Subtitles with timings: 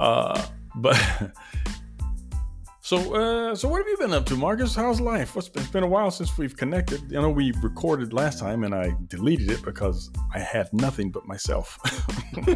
[0.00, 0.96] Uh, but
[2.80, 4.74] so uh, so what have you been up to, Marcus?
[4.74, 5.34] How's life?
[5.34, 7.00] What's been, it's been a while since we've connected.
[7.16, 11.26] I know we recorded last time, and I deleted it because I had nothing but
[11.26, 11.78] myself.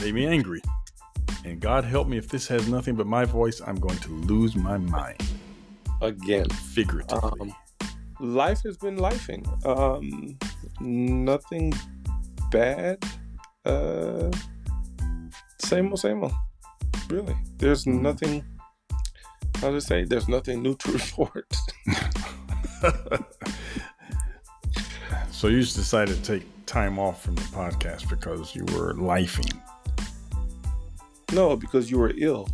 [0.00, 0.62] Made me angry.
[1.44, 4.56] And God help me if this has nothing but my voice, I'm going to lose
[4.56, 5.22] my mind.
[6.02, 7.40] Again, figuratively.
[7.40, 7.54] Um,
[8.18, 9.44] life has been lifing.
[9.64, 10.36] Um,
[10.80, 11.72] nothing
[12.50, 13.04] bad.
[13.64, 14.30] Uh,
[15.60, 16.32] same old, same old.
[17.08, 18.00] Really, there's mm.
[18.00, 18.44] nothing.
[19.56, 20.04] How to say?
[20.04, 21.54] There's nothing new to report.
[25.30, 29.58] so you just decided to take time off from the podcast because you were lifing.
[31.32, 32.48] No, because you were ill.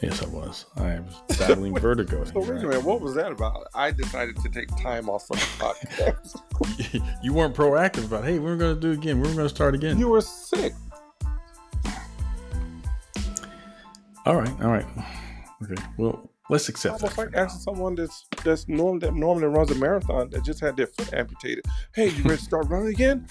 [0.00, 0.66] Yes, I was.
[0.76, 2.24] I was battling vertigo.
[2.24, 3.66] so wait a minute, what was that about?
[3.74, 7.22] I decided to take time off from the podcast.
[7.22, 9.18] you weren't proactive about, hey, we're going to do it again.
[9.18, 9.98] We're going to start again.
[9.98, 10.72] You were sick.
[14.28, 14.84] All right, all right.
[15.62, 17.32] Okay, well, let's accept Almost that.
[17.32, 20.86] like asking someone that's that's norm, that normally runs a marathon that just had their
[20.86, 21.64] foot amputated.
[21.94, 23.26] Hey, you ready to start running again?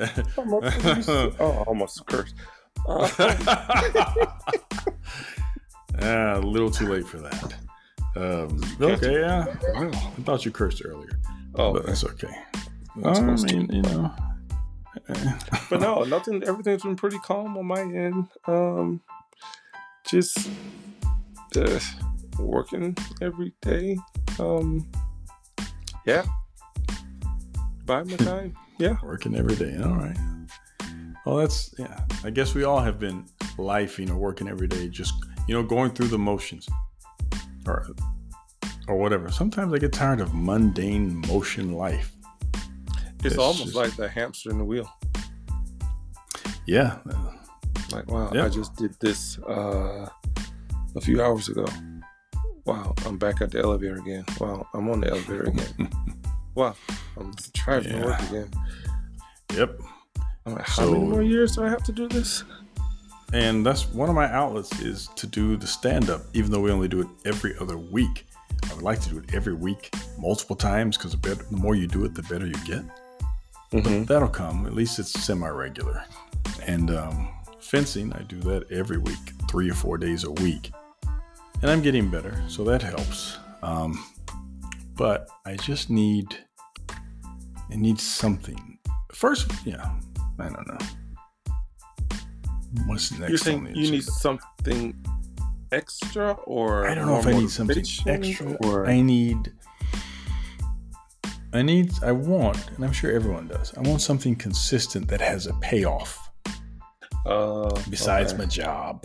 [0.36, 2.34] oh, almost cursed.
[2.88, 3.14] ah,
[6.00, 7.54] a little too late for that.
[8.16, 9.46] Um, okay, yeah.
[9.76, 9.88] I
[10.22, 11.12] thought you cursed earlier.
[11.54, 12.34] Oh, but that's okay.
[12.96, 13.22] That's I
[13.52, 14.12] mean, you know.
[15.70, 16.42] but no, nothing.
[16.42, 18.26] Everything's been pretty calm on my end.
[18.48, 19.00] Um,
[20.08, 20.50] just
[21.56, 21.80] uh,
[22.38, 23.98] working every day.
[24.38, 24.88] Um,
[26.06, 26.24] yeah,
[27.84, 28.56] by my time.
[28.78, 29.76] Yeah, working every day.
[29.82, 30.16] All right.
[31.26, 32.04] Well, that's yeah.
[32.24, 33.26] I guess we all have been
[33.58, 35.14] life, you know, working every day, just
[35.46, 36.68] you know, going through the motions,
[37.66, 37.86] or
[38.86, 39.30] or whatever.
[39.30, 42.12] Sometimes I get tired of mundane motion life.
[43.24, 44.90] It's, it's almost just, like the hamster in the wheel.
[46.66, 46.98] Yeah.
[47.92, 48.44] Like wow, yeah.
[48.44, 50.08] I just did this uh,
[50.96, 51.64] a few hours ago.
[52.64, 54.24] Wow, I'm back at the elevator again.
[54.38, 55.90] Wow, I'm on the elevator again.
[56.54, 56.76] wow,
[57.16, 58.00] I'm trying yeah.
[58.00, 58.50] to work again.
[59.54, 59.80] Yep.
[60.44, 62.44] I'm Like, how so, many more years do I have to do this?
[63.32, 66.70] And that's one of my outlets is to do the stand up, even though we
[66.70, 68.26] only do it every other week.
[68.70, 71.86] I would like to do it every week, multiple times, because the, the more you
[71.86, 72.82] do it, the better you get.
[73.72, 74.04] Mm-hmm.
[74.04, 74.66] that'll come.
[74.66, 76.02] At least it's semi regular.
[76.66, 77.28] And um,
[77.60, 80.72] fencing, I do that every week, three or four days a week.
[81.62, 83.36] And I'm getting better, so that helps.
[83.62, 84.04] Um,
[84.94, 86.36] but I just need,
[87.70, 88.78] I need something.
[89.12, 89.90] First, yeah,
[90.38, 90.78] I don't know.
[92.86, 93.30] What's the next?
[93.30, 94.94] You're saying you need something
[95.72, 99.52] extra, or I don't know if I need something extra, or I need.
[101.52, 101.92] I need.
[102.02, 103.72] I want, and I'm sure everyone does.
[103.76, 106.27] I want something consistent that has a payoff.
[107.26, 108.42] Uh, besides okay.
[108.42, 109.04] my job,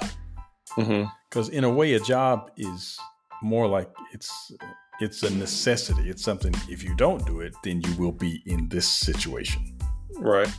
[0.76, 1.58] because mm-hmm.
[1.58, 2.98] in a way, a job is
[3.42, 4.52] more like it's
[5.00, 6.10] it's a necessity.
[6.10, 6.54] It's something.
[6.70, 9.78] If you don't do it, then you will be in this situation.
[10.18, 10.52] Right.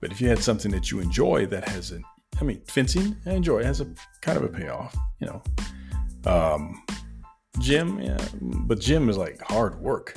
[0.00, 2.04] But if you had something that you enjoy that has an,
[2.40, 3.86] I mean, fencing, I enjoy it has a
[4.20, 5.42] kind of a payoff, you know.
[6.26, 6.84] Um,
[7.58, 10.14] gym, yeah, but gym is like hard work.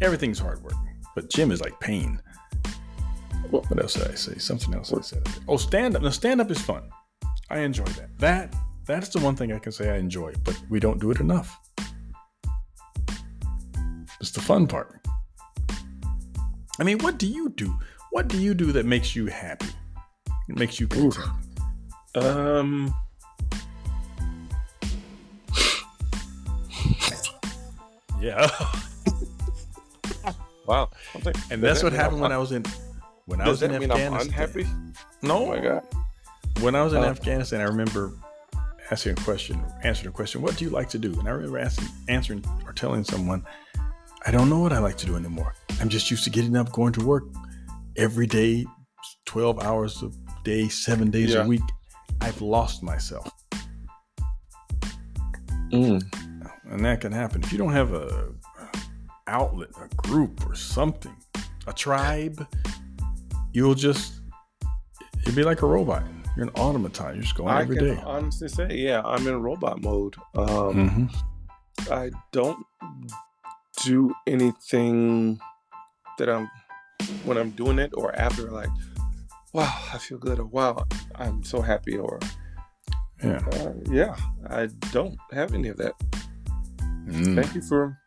[0.00, 0.74] Everything's hard work,
[1.14, 2.22] but gym is like pain.
[3.50, 4.38] What else did I say?
[4.38, 5.26] Something else I said.
[5.46, 6.02] Oh, stand up.
[6.02, 6.82] Now, stand up is fun.
[7.50, 8.10] I enjoy that.
[8.18, 8.54] That
[8.84, 11.58] that's the one thing I can say I enjoy, but we don't do it enough.
[14.20, 15.00] It's the fun part.
[16.80, 17.74] I mean, what do you do?
[18.10, 19.68] What do you do that makes you happy?
[20.48, 21.28] It makes you content.
[22.14, 22.94] Um.
[28.20, 28.48] yeah.
[30.66, 30.90] wow.
[31.50, 32.64] And that's what happened when I was in
[33.28, 34.14] when I was in Afghanistan.
[34.14, 34.66] unhappy?
[35.20, 35.44] No.
[35.44, 35.84] Oh my god.
[36.60, 38.12] When I was in uh, Afghanistan, I remember
[38.90, 40.40] asking a question, answering a question.
[40.40, 41.12] What do you like to do?
[41.18, 43.44] And I remember asking, answering, or telling someone,
[44.26, 45.54] I don't know what I like to do anymore.
[45.78, 47.24] I'm just used to getting up, going to work,
[47.96, 48.64] every day,
[49.26, 50.10] 12 hours a
[50.42, 51.44] day, seven days yeah.
[51.44, 51.60] a week,
[52.22, 53.30] I've lost myself.
[55.70, 56.02] Mm.
[56.70, 57.42] And that can happen.
[57.42, 58.32] If you don't have a
[59.26, 61.14] outlet, a group or something,
[61.66, 62.46] a tribe,
[63.52, 64.20] you'll just,
[65.22, 66.02] it'd be like a robot.
[66.36, 67.14] You're an automaton.
[67.14, 67.92] You're just going I every day.
[67.92, 70.16] I can honestly say, yeah, I'm in robot mode.
[70.36, 71.92] Um, mm-hmm.
[71.92, 72.64] I don't
[73.84, 75.40] do anything
[76.18, 76.50] that I'm
[77.24, 78.68] when I'm doing it or after, like,
[79.52, 80.84] wow, I feel good, or wow,
[81.14, 82.20] I'm so happy, or
[83.22, 84.14] yeah, uh, yeah,
[84.48, 85.94] I don't have any of that.
[87.06, 87.34] Mm.
[87.34, 87.98] Thank you for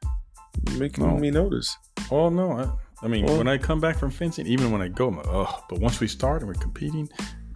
[0.78, 1.18] making oh.
[1.18, 1.76] me notice.
[2.12, 2.70] Oh no, I,
[3.04, 5.64] I mean, when I come back from fencing, even when I go, I'm like, oh,
[5.70, 7.10] but once we start and we're competing,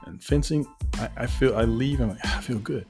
[0.07, 0.65] And fencing,
[0.95, 2.00] I, I feel I leave.
[2.01, 2.86] I'm like, I feel good.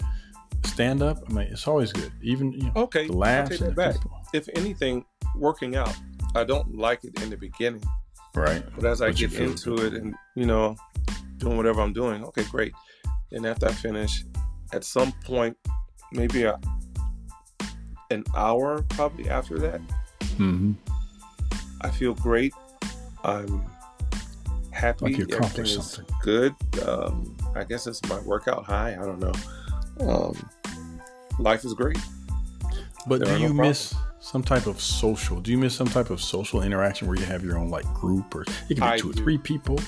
[0.65, 2.11] Stand up, I mean, it's always good.
[2.21, 3.95] Even you know, Okay, laughs take and back.
[4.33, 5.05] If anything,
[5.35, 5.93] working out,
[6.33, 7.83] I don't like it in the beginning,
[8.33, 8.63] Right.
[8.75, 9.93] but as I But get into good.
[9.93, 10.75] it and you know,
[11.37, 12.73] doing whatever I'm doing, okay, great.
[13.31, 14.23] And after I finish,
[14.73, 15.55] at some point,
[16.11, 16.59] maybe a,
[18.11, 19.81] an hour probably after that,
[20.37, 20.73] Mm-hmm.
[21.85, 22.51] I feel great.
[23.23, 23.63] I'm
[24.71, 25.05] happy.
[25.05, 26.15] Like you accomplished something.
[26.23, 26.53] good.
[26.85, 28.93] Um, I guess it's my workout high.
[28.99, 29.33] I don't know.
[29.99, 30.49] Um,
[31.39, 31.97] life is great.
[33.07, 35.39] But There do no you miss some type of social?
[35.39, 38.33] Do you miss some type of social interaction where you have your own like group
[38.33, 39.79] or it can be I two or three people?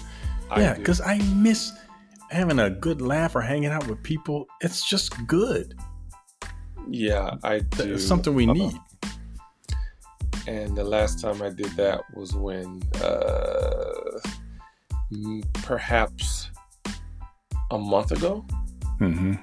[0.51, 1.71] I yeah, because I miss
[2.29, 4.45] having a good laugh or hanging out with people.
[4.61, 5.73] It's just good.
[6.89, 7.95] yeah, I do.
[7.95, 8.77] It's something we Uh, need.
[10.47, 14.19] And the last time I did that was when, uh,
[15.63, 16.49] perhaps
[17.71, 18.45] a month ago,
[18.99, 19.33] Mm-hmm.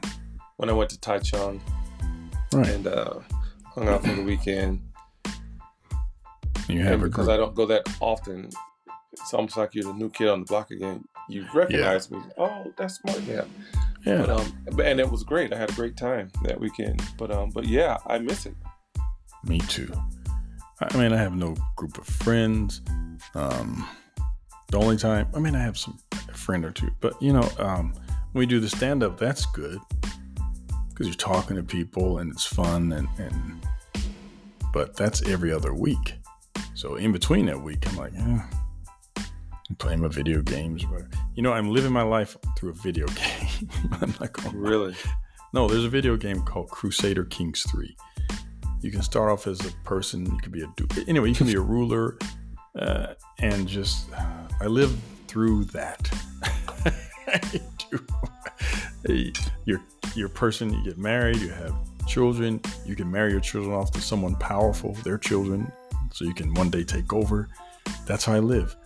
[0.57, 1.61] when I went to Taichung
[2.53, 2.67] Right.
[2.69, 3.21] and uh,
[3.67, 4.81] hung out for the weekend.
[6.69, 7.29] You have a because.
[7.29, 8.49] I don't go that often,
[9.13, 11.05] it's almost like you're the new kid on the block again.
[11.29, 12.19] You recognize me.
[12.39, 13.21] Oh, that's smart.
[13.23, 13.45] Yeah.
[14.05, 14.23] But Yeah.
[14.35, 15.53] um, but, and it was great.
[15.53, 17.01] I had a great time that weekend.
[17.19, 18.55] But um, but yeah, I miss it.
[19.45, 19.93] Me too.
[20.81, 22.81] I mean, I have no group of friends.
[23.35, 23.89] Um,
[24.71, 27.49] the only time, I mean, I have some a friend or two, but you know,
[27.59, 27.93] um,
[28.33, 29.79] when we do the stand up, that's good
[30.89, 33.67] because you're talking to people and it's fun and, and
[34.73, 36.15] but that's every other week.
[36.75, 38.43] So in between that week, I'm like, eh,
[39.17, 40.85] I'm playing my video games.
[40.85, 41.03] But
[41.35, 43.71] you know, I'm living my life through a video game.
[43.93, 44.57] I'm not gonna.
[44.57, 44.97] Really.
[45.53, 47.97] No, there's a video game called Crusader Kings 3.
[48.85, 51.09] You can start off as a person, you can be a dude.
[51.09, 52.19] Anyway, you can be a ruler
[52.79, 54.09] uh, and just,
[54.61, 54.95] I live
[55.27, 56.07] through that.
[57.27, 57.61] I
[59.65, 59.81] You're,
[60.15, 61.75] you're person, you get married, you have
[62.07, 65.73] children, you can marry your children off to someone powerful, their children,
[66.13, 67.49] so you can one day take over.
[68.05, 68.77] That's how I live.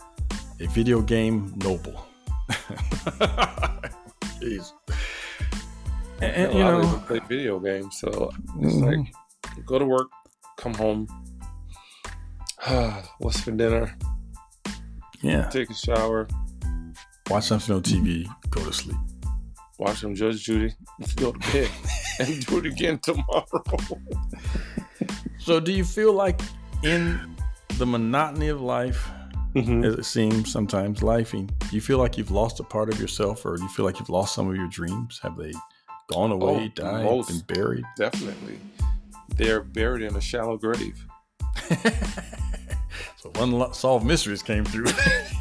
[0.61, 2.07] A video game noble.
[4.39, 4.73] Jeez.
[6.21, 8.31] And, and, you a lot of know, people play video games, so
[8.61, 8.87] it's Mhm.
[9.05, 9.13] like
[9.67, 10.09] go to work,
[10.57, 11.07] come home.
[13.19, 13.97] What's for dinner?
[15.23, 16.29] yeah, Take a shower,
[17.31, 18.97] watch something on TV, go to sleep.
[19.79, 20.73] watch some Judge Judy,
[21.17, 21.71] go to bed,
[22.21, 23.45] and do it again tomorrow.
[25.41, 26.41] So, do you feel like
[26.83, 27.19] in
[27.79, 29.09] the monotony of life,
[29.55, 29.83] Mhm.
[29.87, 33.47] as it seems sometimes, lifing, do you feel like you've lost a part of yourself,
[33.47, 35.19] or do you feel like you've lost some of your dreams?
[35.23, 35.53] Have they
[36.13, 37.29] gone away, Oh, died, most.
[37.47, 37.85] been buried?
[37.97, 38.59] Definitely,
[39.37, 41.05] they're buried in a shallow grave.
[43.17, 44.87] so one unsolved mysteries came through.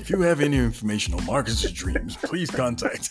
[0.00, 3.10] if you have any information on Marcus's dreams, please contact.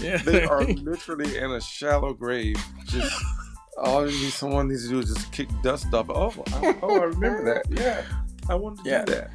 [0.00, 0.16] yeah.
[0.24, 2.56] They are literally in a shallow grave.
[2.86, 3.12] Just
[3.76, 6.08] all you need, someone needs to do is just kick dust off.
[6.10, 7.66] Oh, I, oh, I remember that.
[7.70, 8.02] Yeah,
[8.48, 9.04] I wanted to Yeah.
[9.04, 9.30] do that.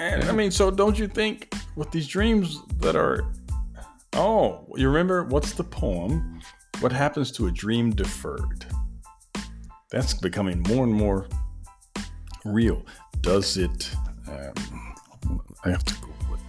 [0.00, 3.32] And I mean, so don't you think with these dreams that are,
[4.18, 6.40] oh, you remember what's the poem?
[6.80, 8.66] What happens to a dream deferred?
[9.90, 11.26] That's becoming more and more
[12.44, 12.84] real.
[13.22, 13.90] Does it?
[14.28, 14.94] Um,
[15.64, 16.08] I have to go.
[16.30, 16.40] With,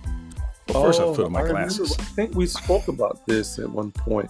[0.69, 1.95] well, first, I put on my Oh, I remember- glasses.
[1.97, 4.29] I think we spoke about this at one point,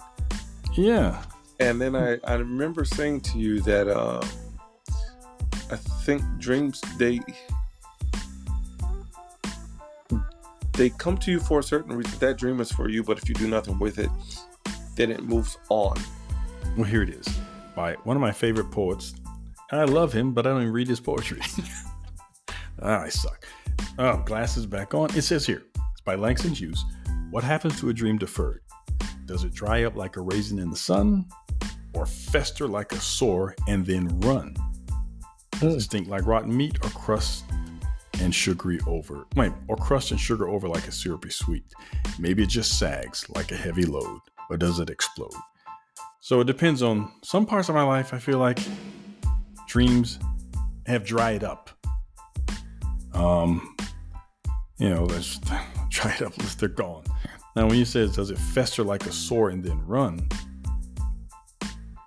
[0.74, 1.22] Yeah.
[1.58, 4.22] and then I, I remember saying to you that uh,
[5.70, 7.20] I think dreams they
[10.72, 12.18] they come to you for a certain reason.
[12.18, 14.10] That dream is for you, but if you do nothing with it,
[14.96, 15.96] then it moves on.
[16.76, 17.26] Well, here it is
[17.74, 19.14] by one of my favorite poets.
[19.72, 21.40] I love him, but I don't even read his poetry.
[22.82, 23.46] ah, I suck.
[23.98, 25.14] Oh, glasses back on.
[25.16, 25.62] It says here,
[25.92, 26.84] it's by Langston Hughes.
[27.30, 28.62] What happens to a dream deferred?
[29.26, 31.26] Does it dry up like a raisin in the sun,
[31.94, 34.56] or fester like a sore and then run?
[35.60, 37.44] Does it stink like rotten meat, or crust
[38.20, 39.26] and sugary over?
[39.36, 41.64] Wait, or crust and sugar over like a syrupy sweet?
[42.18, 45.34] Maybe it just sags like a heavy load, or does it explode?
[46.20, 48.12] So it depends on some parts of my life.
[48.12, 48.58] I feel like
[49.66, 50.18] dreams
[50.86, 51.70] have dried up.
[53.14, 53.74] Um,
[54.78, 55.40] you know, that's
[55.88, 56.34] dried up.
[56.58, 57.04] They're gone.
[57.56, 60.28] Now, when you say, does it fester like a sore and then run?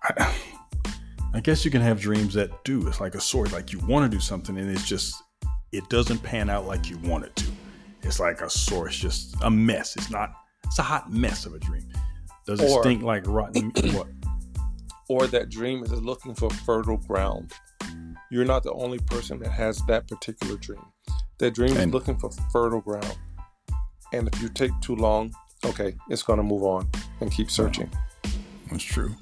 [0.04, 0.36] I,
[1.36, 2.88] I guess you can have dreams that do.
[2.88, 5.23] It's like a sore, like you want to do something and it's just,
[5.74, 7.46] it doesn't pan out like you want it to.
[8.04, 8.46] It's like a.
[8.46, 9.96] It's just a mess.
[9.96, 10.32] It's not,
[10.66, 11.84] it's a hot mess of a dream.
[12.46, 13.94] Does it Or- stink like rotten meat?
[13.94, 14.08] What?
[15.10, 17.52] Or that dream is looking for fertile ground.
[18.32, 20.84] You're not the only person that has that particular dream.
[21.40, 23.18] That dream is looking for fertile ground.
[24.14, 25.34] And if you take too long,
[25.66, 26.88] okay, it's going to move on
[27.20, 27.92] and keep searching.
[28.72, 29.14] That's true.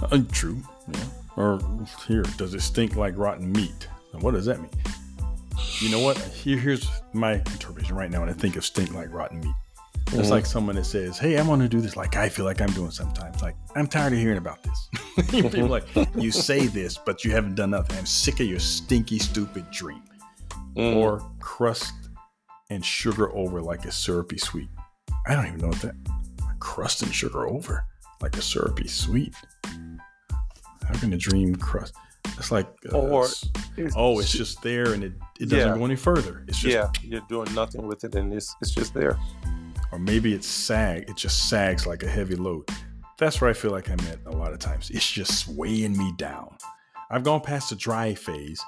[0.00, 0.62] Uh, Untrue.
[0.88, 1.04] Yeah.
[1.36, 1.60] Or
[2.08, 3.88] here, does it stink like rotten meat?
[4.20, 4.70] what does that mean?
[5.80, 6.18] You know what?
[6.18, 9.54] Here, here's my interpretation right now when I think of stink like rotten meat.
[10.06, 10.30] It's mm-hmm.
[10.30, 12.72] like someone that says, "Hey, I want to do this like I feel like I'm
[12.72, 13.40] doing sometimes.
[13.40, 14.88] Like I'm tired of hearing about this."
[15.30, 17.96] People like you say this, but you haven't done nothing.
[17.98, 20.02] I'm sick of your stinky, stupid dream.
[20.76, 20.96] Mm.
[20.96, 21.94] Or crust
[22.70, 24.68] and sugar over like a syrupy sweet.
[25.26, 25.94] I don't even know what that
[26.58, 27.84] crust and sugar over
[28.20, 29.34] like a syrupy sweet.
[29.64, 31.94] How can a dream crust?
[32.38, 33.26] It's like uh, or
[33.76, 35.76] it's, oh, it's just there and it, it doesn't yeah.
[35.76, 36.44] go any further.
[36.48, 39.18] It's just yeah, you're doing nothing with it and it's it's just there.
[39.92, 41.08] Or maybe it's sag.
[41.08, 42.68] It just sags like a heavy load.
[43.18, 44.90] That's where I feel like I'm at a lot of times.
[44.90, 46.56] It's just weighing me down.
[47.10, 48.60] I've gone past the dry phase.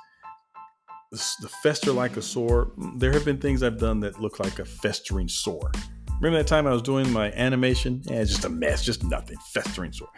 [1.11, 2.73] The, the fester like a sore.
[2.97, 5.73] There have been things I've done that look like a festering sore.
[6.21, 8.03] Remember that time I was doing my animation?
[8.05, 10.09] Yeah, it's just a mess, just nothing, festering sore.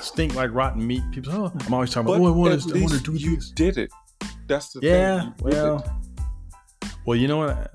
[0.00, 1.02] Stink like rotten meat.
[1.10, 3.36] People, oh, I'm always talking about, oh, I want to, I want to do you
[3.36, 3.50] this.
[3.50, 3.90] did it.
[4.46, 4.90] That's the thing.
[4.90, 5.34] yeah, thing.
[5.40, 6.00] well,
[7.06, 7.72] well, you know what?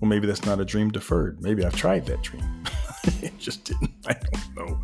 [0.00, 1.42] Well, maybe that's not a dream deferred.
[1.42, 2.64] Maybe I've tried that dream.
[3.22, 3.90] it just didn't.
[4.06, 4.82] I don't know.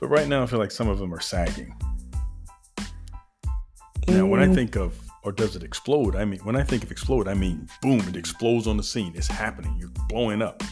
[0.00, 1.74] But right now, I feel like some of them are sagging.
[4.08, 4.54] Now, when I mm.
[4.54, 6.16] think of, or does it explode?
[6.16, 9.12] I mean, when I think of explode, I mean, boom, it explodes on the scene.
[9.14, 9.76] It's happening.
[9.78, 10.62] You're blowing up.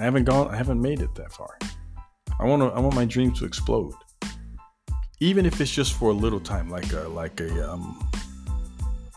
[0.00, 0.48] I haven't gone.
[0.48, 1.58] I haven't made it that far.
[2.40, 2.68] I want to.
[2.68, 3.92] I want my dreams to explode,
[5.20, 8.08] even if it's just for a little time, like a like a um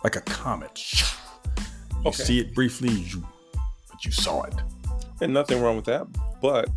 [0.03, 1.01] like a comet.
[2.03, 2.23] You okay.
[2.23, 3.05] see it briefly,
[3.89, 4.55] but you saw it.
[5.21, 6.05] And nothing wrong with that.
[6.41, 6.69] But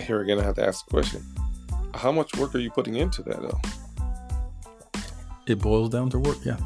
[0.00, 1.24] here again, I have to ask the question:
[1.94, 3.60] How much work are you putting into that, though?
[5.48, 6.38] It boils down to work.
[6.44, 6.58] Yeah.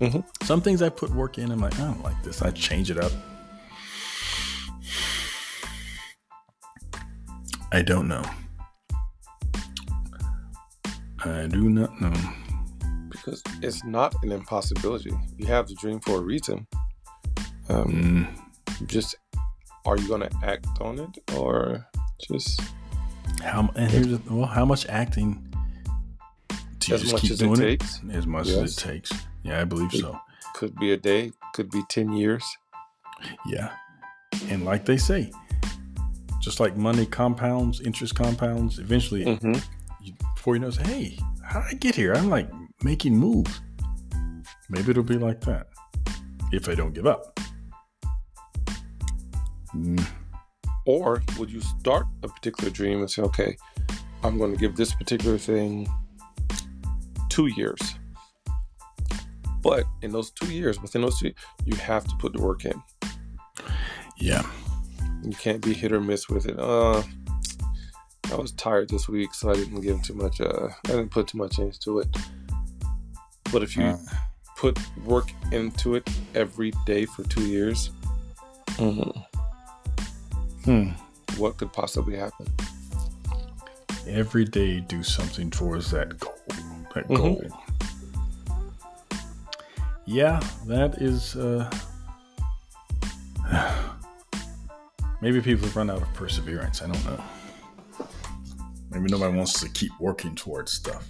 [0.00, 0.20] Mm-hmm.
[0.44, 1.50] Some things I put work in.
[1.50, 2.42] I'm like, I don't like this.
[2.42, 3.12] I change it up.
[7.74, 8.22] I don't know.
[11.24, 12.12] I do not know.
[13.08, 15.12] Because it's not an impossibility.
[15.38, 16.66] You have the dream for a reason.
[17.70, 18.28] Um,
[18.76, 18.86] mm.
[18.86, 19.14] Just
[19.86, 21.86] are you going to act on it or
[22.28, 22.60] just
[23.42, 23.70] how?
[23.74, 25.42] And here's well, how much acting
[26.78, 28.00] do you as just keep doing it, takes?
[28.12, 28.56] As much yes.
[28.58, 29.12] as it takes.
[29.44, 30.18] Yeah, I believe it so.
[30.54, 31.32] Could be a day.
[31.54, 32.44] Could be ten years.
[33.46, 33.70] Yeah,
[34.48, 35.30] and like they say,
[36.42, 38.78] just like money compounds, interest compounds.
[38.78, 39.54] Eventually, mm-hmm.
[40.02, 42.50] you, before you know, say, "Hey, how did I get here?" I'm like
[42.82, 43.60] making moves.
[44.68, 45.68] Maybe it'll be like that
[46.52, 47.38] if I don't give up.
[49.74, 50.04] Mm.
[50.84, 53.56] Or would you start a particular dream and say, "Okay,
[54.24, 55.88] I'm going to give this particular thing
[57.28, 57.80] two years."
[59.62, 61.32] But in those two years, within those two,
[61.64, 62.82] you have to put the work in.
[64.16, 64.44] Yeah.
[65.22, 66.58] You can't be hit or miss with it.
[66.58, 67.02] Uh,
[68.32, 70.40] I was tired this week, so I didn't give too much.
[70.40, 72.08] Uh, I didn't put too much into it.
[73.52, 73.98] But if you uh.
[74.56, 77.90] put work into it every day for two years,
[78.78, 79.10] mm-hmm.
[80.64, 80.90] hmm.
[81.38, 82.46] what could possibly happen?
[84.08, 86.34] Every day, do something towards that goal.
[86.94, 87.14] That mm-hmm.
[87.14, 87.44] goal.
[90.04, 91.36] Yeah, that is.
[91.36, 91.70] Uh,
[95.22, 96.82] Maybe people have run out of perseverance.
[96.82, 97.24] I don't know.
[98.90, 101.08] Maybe nobody wants to keep working towards stuff.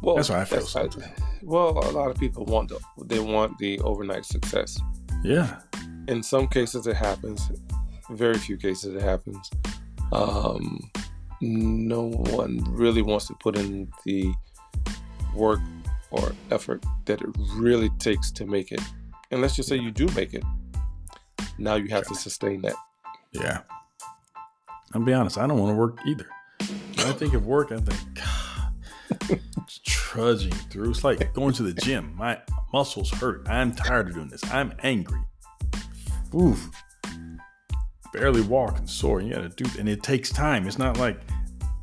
[0.00, 0.60] Well, that's why I feel.
[0.60, 1.02] Something.
[1.42, 4.78] well, a lot of people want the, they want the overnight success.
[5.24, 5.58] Yeah.
[6.06, 7.50] In some cases, it happens.
[8.10, 9.50] Very few cases, it happens.
[10.12, 10.88] Um,
[11.40, 14.32] no one really wants to put in the
[15.34, 15.58] work
[16.12, 18.80] or effort that it really takes to make it.
[19.32, 20.44] And let's just say you do make it.
[21.58, 22.76] Now you have to sustain that.
[23.32, 23.60] Yeah.
[24.94, 26.28] I'll be honest, I don't want to work either.
[26.96, 30.90] When I think of work, I think, God, it's trudging through.
[30.90, 32.14] It's like going to the gym.
[32.16, 32.40] My
[32.72, 33.46] muscles hurt.
[33.48, 34.42] I'm tired of doing this.
[34.50, 35.20] I'm angry.
[36.34, 36.70] Oof.
[38.12, 39.20] Barely walk and sore.
[39.20, 40.66] You gotta do and it takes time.
[40.66, 41.20] It's not like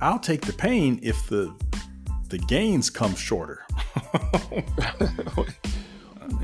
[0.02, 1.54] I'll take the pain if the
[2.30, 3.62] the gains come shorter.
[4.52, 4.64] you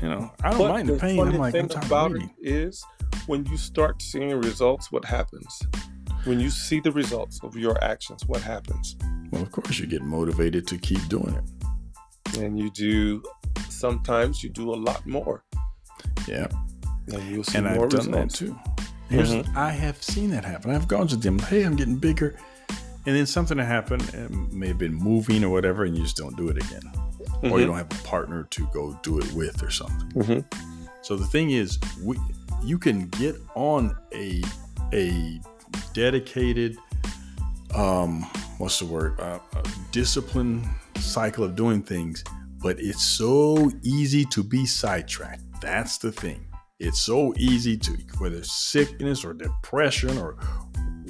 [0.02, 1.18] know, I don't but mind the, pain.
[1.18, 2.84] I'm like, I'm tired about of it is
[3.26, 5.62] when you start seeing results, what happens?
[6.24, 8.96] When you see the results of your actions, what happens?
[9.30, 12.38] Well, of course, you get motivated to keep doing it.
[12.38, 13.22] And you do,
[13.68, 15.44] sometimes you do a lot more.
[16.26, 16.46] Yeah.
[17.12, 18.38] And you'll see and more I've done results.
[18.38, 18.58] that too.
[19.08, 19.58] Here's, mm-hmm.
[19.58, 20.70] I have seen that happen.
[20.70, 22.38] I've gone to them, hey, I'm getting bigger.
[23.04, 26.16] And then something to happen, it may have been moving or whatever, and you just
[26.16, 26.82] don't do it again.
[26.82, 27.46] Mm-hmm.
[27.46, 27.66] Or you mm-hmm.
[27.66, 30.22] don't have a partner to go do it with or something.
[30.22, 30.58] Mm-hmm.
[31.02, 32.16] So the thing is, we,
[32.64, 34.42] you can get on a
[34.92, 35.40] a
[35.94, 36.76] dedicated
[37.74, 38.22] um
[38.58, 39.18] what's the word?
[39.20, 39.38] Uh,
[39.90, 40.62] discipline
[40.96, 42.22] cycle of doing things
[42.62, 45.42] but it's so easy to be sidetracked.
[45.60, 46.46] That's the thing.
[46.78, 50.36] It's so easy to whether sickness or depression or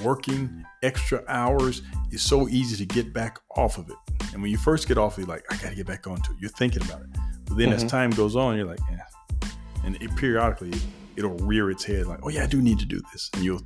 [0.02, 3.97] working extra hours it's so easy to get back off of it.
[4.32, 6.38] And when you first get off you're like i gotta get back onto it.
[6.40, 7.09] You're thinking about it.
[7.44, 7.85] But then mm-hmm.
[7.85, 9.49] as time goes on you're like yeah.
[9.85, 10.73] And it, periodically
[11.16, 13.62] it'll rear its head like, oh yeah, I do need to do this, and you'll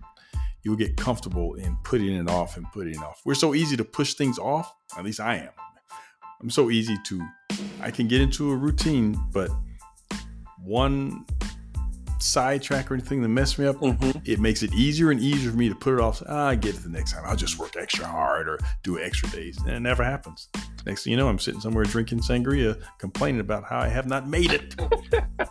[0.63, 3.21] you'll get comfortable in putting it off and putting it off.
[3.25, 4.75] We're so easy to push things off.
[4.99, 5.51] At least I am.
[6.41, 7.27] I'm so easy to.
[7.81, 9.51] I can get into a routine, but
[10.63, 11.25] one
[12.19, 14.19] sidetrack or anything that mess me up, mm-hmm.
[14.25, 16.23] it makes it easier and easier for me to put it off.
[16.29, 17.23] Ah, I get it the next time.
[17.25, 19.59] I'll just work extra hard or do extra days.
[19.59, 20.49] And it never happens.
[20.85, 24.29] Next thing you know, I'm sitting somewhere drinking sangria, complaining about how I have not
[24.29, 24.75] made it.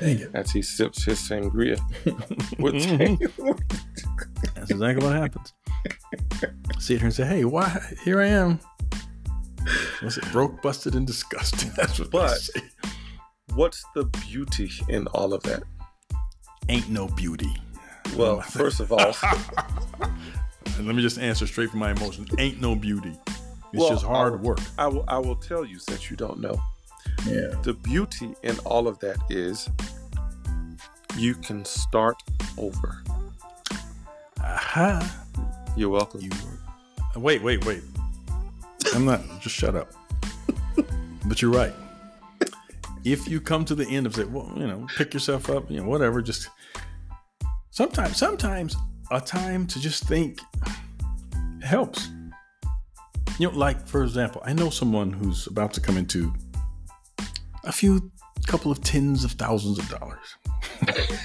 [0.00, 0.30] Dang it.
[0.34, 1.78] As he sips his sangria.
[2.58, 3.52] Mm-hmm.
[4.54, 5.52] That's exactly what happens.
[6.78, 7.80] Sit here and say, hey, why?
[8.04, 8.60] Here I am.
[10.02, 11.72] Was it broke, busted, and disgusted?
[11.76, 12.48] That's what but.
[13.54, 15.62] What's the beauty in all of that?
[16.68, 17.54] Ain't no beauty.
[18.16, 19.14] Well, first of all,
[20.80, 22.28] let me just answer straight from my emotions.
[22.38, 23.16] Ain't no beauty.
[23.26, 24.60] It's well, just hard I'll, work.
[24.78, 26.60] I will, I will tell you since you don't know.
[27.26, 27.54] Yeah.
[27.62, 29.68] The beauty in all of that is
[31.16, 32.22] you can start
[32.56, 33.02] over.
[34.40, 35.26] Aha.
[35.76, 36.20] You're welcome.
[36.20, 36.30] You
[37.16, 37.82] wait, wait, wait.
[38.94, 39.92] I'm not just shut up.
[41.26, 41.74] but you're right.
[43.04, 45.80] If you come to the end of it, well, you know, pick yourself up, you
[45.80, 46.48] know, whatever, just
[47.70, 48.76] sometimes sometimes
[49.10, 50.40] a time to just think
[51.62, 52.08] helps.
[53.38, 56.32] You know, like for example, I know someone who's about to come into
[57.68, 58.10] a few
[58.46, 60.36] couple of tens of thousands of dollars.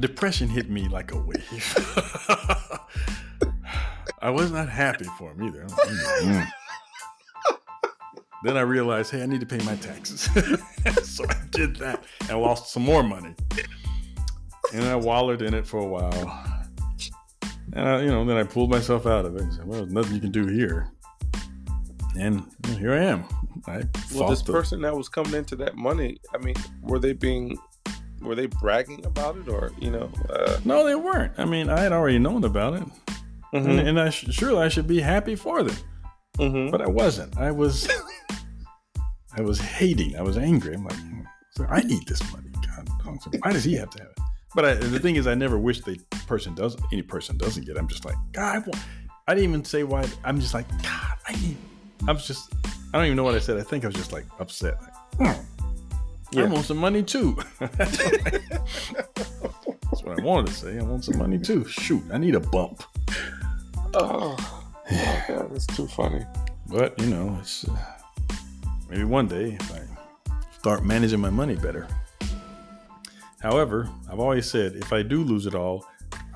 [0.00, 1.74] Depression hit me like a wave.
[4.20, 5.66] I was not happy for him either.
[8.42, 10.28] Then I realized, hey, I need to pay my taxes.
[11.02, 13.34] so I did that and lost some more money.
[14.74, 16.60] And I wallowed in it for a while.
[17.72, 19.94] And I, you know, then I pulled myself out of it and said, well, there's
[19.94, 20.92] nothing you can do here.
[22.18, 22.46] And
[22.78, 23.24] here I am.
[23.66, 23.82] I
[24.14, 24.52] well, this the...
[24.52, 27.58] person that was coming into that money, I mean, were they being,
[28.20, 30.10] were they bragging about it, or you know?
[30.28, 30.58] Uh...
[30.64, 31.32] No, they weren't.
[31.38, 32.84] I mean, I had already known about it,
[33.52, 33.56] mm-hmm.
[33.56, 35.76] and, and, I sh- surely I should be happy for them,
[36.38, 36.70] mm-hmm.
[36.70, 37.36] but I wasn't.
[37.38, 37.88] I was,
[39.36, 40.16] I was hating.
[40.16, 40.74] I was angry.
[40.74, 40.98] I'm like,
[41.68, 42.50] I need this money.
[42.76, 42.88] God,
[43.40, 44.18] why does he have to have it?
[44.54, 45.98] But I, the thing is, I never wish the
[46.28, 47.76] person does any person doesn't get.
[47.76, 47.78] It.
[47.78, 48.78] I'm just like, God, I,
[49.26, 50.08] I didn't even say why.
[50.22, 51.56] I'm just like, God, I need.
[52.06, 52.52] I was just
[52.92, 53.56] I don't even know what I said.
[53.56, 54.80] I think I was just like upset.
[54.80, 55.40] Like, hmm,
[56.32, 56.44] yeah.
[56.44, 57.36] I want some money too.
[57.60, 57.78] That's
[60.02, 60.78] what I wanted to say.
[60.78, 61.64] I want some money too.
[61.64, 62.82] Shoot, I need a bump.
[63.94, 64.36] Oh,
[64.90, 66.24] yeah, oh that's too funny.
[66.68, 67.76] But you know, it's uh,
[68.88, 69.80] maybe one day if I
[70.58, 71.86] start managing my money better.
[73.40, 75.86] However, I've always said if I do lose it all,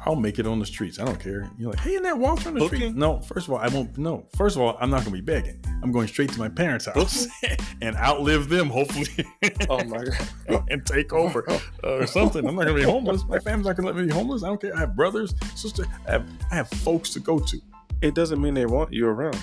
[0.08, 0.98] I'll make it on the streets.
[0.98, 1.50] I don't care.
[1.58, 2.78] You're like, hey, in that walk on the Booking?
[2.78, 2.96] street.
[2.96, 3.98] No, first of all, I won't.
[3.98, 5.62] No, first of all, I'm not gonna be begging.
[5.82, 7.28] I'm going straight to my parents' house
[7.82, 9.26] and outlive them, hopefully.
[9.68, 10.04] oh my
[10.48, 10.64] god!
[10.70, 12.46] and take over uh, or something.
[12.48, 13.22] I'm not gonna be homeless.
[13.28, 14.42] My family's not gonna let me be homeless.
[14.42, 14.74] I don't care.
[14.74, 15.86] I have brothers, sisters.
[16.06, 17.60] I have, I have folks to go to.
[18.00, 19.38] It doesn't mean they want you around.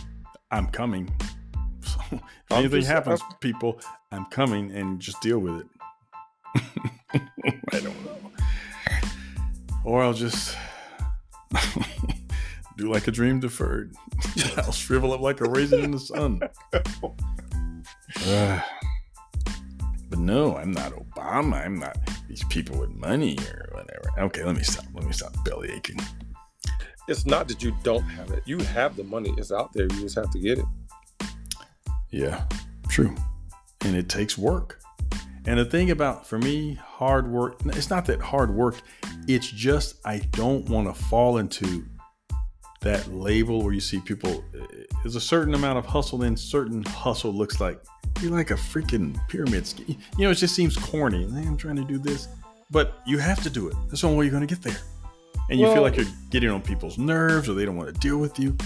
[0.52, 1.14] I'm coming.
[1.82, 3.38] So if I'm anything just, happens, I'm...
[3.42, 3.80] people,
[4.12, 5.68] I'm coming and just deal with it.
[7.72, 8.32] I don't know
[9.86, 10.58] or I'll just
[12.78, 13.96] do like a dream deferred.
[14.58, 16.42] I'll shrivel up like a raisin in the sun.
[18.28, 18.60] Uh,
[20.10, 21.64] but no, I'm not Obama.
[21.64, 24.10] I'm not these people with money or whatever.
[24.26, 24.86] Okay, let me stop.
[24.94, 26.00] Let me stop belly aching.
[27.08, 28.42] It's not that you don't have it.
[28.46, 29.32] You have the money.
[29.38, 29.84] It's out there.
[29.84, 30.66] You just have to get it.
[32.10, 32.46] Yeah,
[32.88, 33.14] true.
[33.82, 34.80] And it takes work.
[35.48, 38.82] And the thing about, for me, hard work, it's not that hard work,
[39.28, 41.86] it's just I don't want to fall into
[42.82, 46.84] that label where you see people, eh, there's a certain amount of hustle, then certain
[46.84, 47.80] hustle looks like
[48.22, 49.98] you're like a freaking pyramid scheme.
[50.18, 51.26] You know, it just seems corny.
[51.26, 52.28] I'm trying to do this,
[52.72, 53.76] but you have to do it.
[53.90, 54.80] That's the only way you're going to get there.
[55.50, 58.00] And you well, feel like you're getting on people's nerves or they don't want to
[58.00, 58.58] deal with you.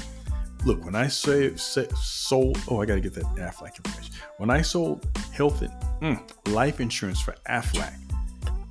[0.65, 4.13] Look, when I say, say sold, oh, I got to get that Aflac information.
[4.37, 7.95] When I sold health and mm, life insurance for Aflac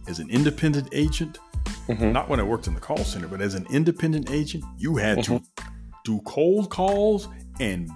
[0.06, 1.38] as an independent agent,
[1.88, 2.12] mm-hmm.
[2.12, 5.18] not when I worked in the call center, but as an independent agent, you had
[5.18, 5.38] mm-hmm.
[5.38, 5.64] to
[6.04, 7.28] do cold calls
[7.60, 7.90] and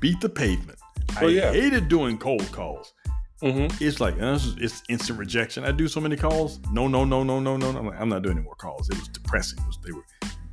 [0.00, 0.78] beat the pavement.
[1.20, 1.52] Oh, I yeah.
[1.52, 2.92] hated doing cold calls.
[3.42, 3.82] Mm-hmm.
[3.82, 5.64] It's like uh, it's instant rejection.
[5.64, 6.60] I do so many calls.
[6.72, 7.68] No, no, no, no, no, no.
[7.68, 8.90] I'm, like, I'm not doing any more calls.
[8.90, 9.58] It was depressing.
[9.60, 10.04] It was, they were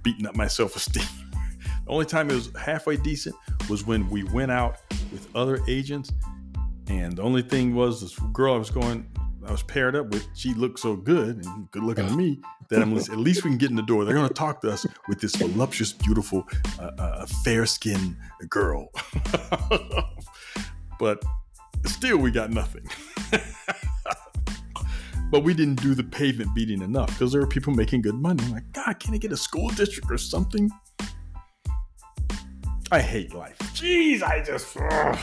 [0.03, 1.03] beating up my self esteem.
[1.85, 3.35] The only time it was halfway decent
[3.69, 4.77] was when we went out
[5.11, 6.11] with other agents,
[6.87, 9.07] and the only thing was this girl I was going,
[9.45, 10.27] I was paired up with.
[10.33, 13.57] She looked so good and good looking to me that I'm at least we can
[13.57, 14.03] get in the door.
[14.03, 16.47] They're going to talk to us with this voluptuous, beautiful,
[16.79, 18.17] uh, uh, fair skinned
[18.49, 18.89] girl.
[20.99, 21.23] but
[21.85, 22.87] still, we got nothing.
[25.31, 28.43] but we didn't do the pavement beating enough because there were people making good money.
[28.45, 30.71] I'm like, God, can I get a school district or something?
[32.91, 33.57] I hate life.
[33.73, 34.77] Jeez, I just.
[34.77, 35.17] Ugh,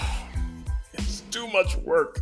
[0.95, 2.19] it's too much work.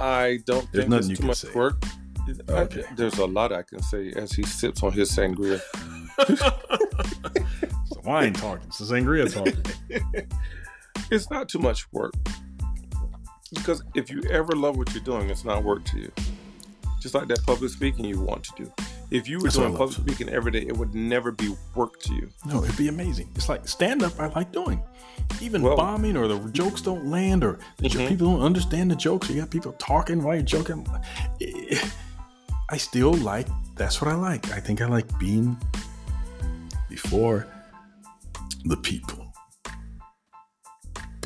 [0.00, 1.52] I don't There's think it's too much say.
[1.54, 1.82] work.
[2.48, 2.82] Okay.
[2.82, 5.60] I, there's a lot I can say as he sips on his sangria.
[6.18, 8.66] it's the wine talking.
[8.66, 9.62] It's the sangria talking.
[11.10, 12.12] it's not too much work.
[13.54, 16.12] Because if you ever love what you're doing, it's not work to you.
[17.00, 18.72] Just like that public speaking you want to do.
[19.10, 22.14] If you were That's doing public speaking every day, it would never be work to
[22.14, 22.30] you.
[22.46, 23.28] No, it'd be amazing.
[23.34, 24.18] It's like stand up.
[24.18, 24.82] I like doing.
[25.40, 28.08] Even well, bombing or the jokes don't land or mm-hmm.
[28.08, 29.30] people don't understand the jokes.
[29.30, 30.86] You got people talking while you're joking.
[32.70, 33.46] I still like.
[33.76, 34.50] That's what I like.
[34.52, 35.56] I think I like being
[36.88, 37.46] before
[38.64, 39.32] the people.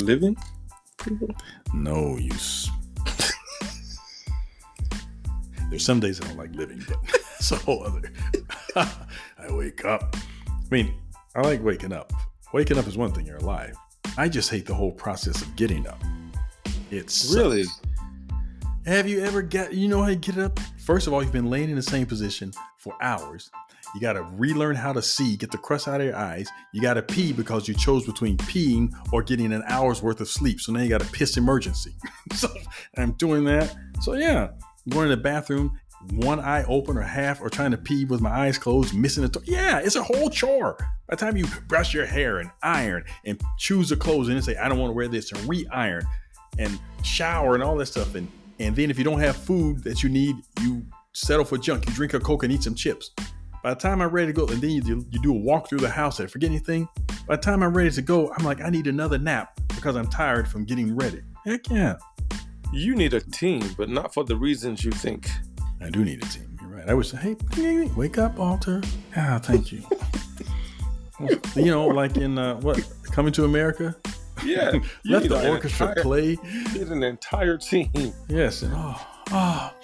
[0.00, 0.36] Living?
[1.74, 2.30] No, you.
[5.70, 6.98] There's some days I don't like living, but
[7.38, 8.12] it's a whole other.
[8.76, 10.16] I wake up.
[10.16, 10.94] I mean,
[11.34, 12.12] I like waking up.
[12.52, 13.76] Waking up is one thing, you're alive.
[14.16, 16.02] I just hate the whole process of getting up.
[16.90, 17.64] It's really.
[18.86, 20.58] Have you ever got, you know how you get up?
[20.78, 23.50] First of all, you've been laying in the same position for hours.
[23.94, 26.48] You got to relearn how to see, get the crust out of your eyes.
[26.72, 30.28] You got to pee because you chose between peeing or getting an hour's worth of
[30.28, 30.60] sleep.
[30.60, 31.94] So now you got a piss emergency.
[32.34, 32.48] so
[32.96, 33.76] I'm doing that.
[34.00, 34.48] So yeah,
[34.88, 35.78] going to the bathroom,
[36.12, 39.30] one eye open or half, or trying to pee with my eyes closed, missing a.
[39.44, 40.76] yeah, it's a whole chore.
[41.08, 44.42] By the time you brush your hair and iron and choose the clothes and then
[44.42, 46.06] say, I don't want to wear this and re-iron
[46.58, 48.14] and shower and all that stuff.
[48.14, 51.86] And and then if you don't have food that you need, you settle for junk.
[51.86, 53.10] You drink a Coke and eat some chips.
[53.62, 55.68] By the time I'm ready to go, and then you do, you do a walk
[55.68, 56.88] through the house, I forget anything.
[57.26, 60.06] By the time I'm ready to go, I'm like, I need another nap because I'm
[60.06, 61.22] tired from getting ready.
[61.44, 61.96] Heck yeah.
[62.72, 65.28] You need a team, but not for the reasons you think.
[65.80, 66.58] I do need a team.
[66.60, 66.88] You're right.
[66.88, 68.82] I would say, hey, wake up, Walter.
[69.16, 69.82] Ah, thank you.
[71.54, 72.84] you know, like in uh, what
[73.18, 73.96] Coming to America.
[74.44, 76.30] Yeah, let the orchestra entire, play.
[76.30, 77.90] You need an entire team.
[78.28, 79.74] Yes, and oh, oh,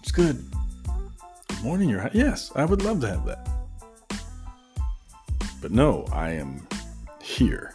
[0.00, 0.42] it's good.
[1.48, 2.50] Good morning, your yes.
[2.56, 3.50] I would love to have that,
[5.60, 6.66] but no, I am
[7.22, 7.74] here.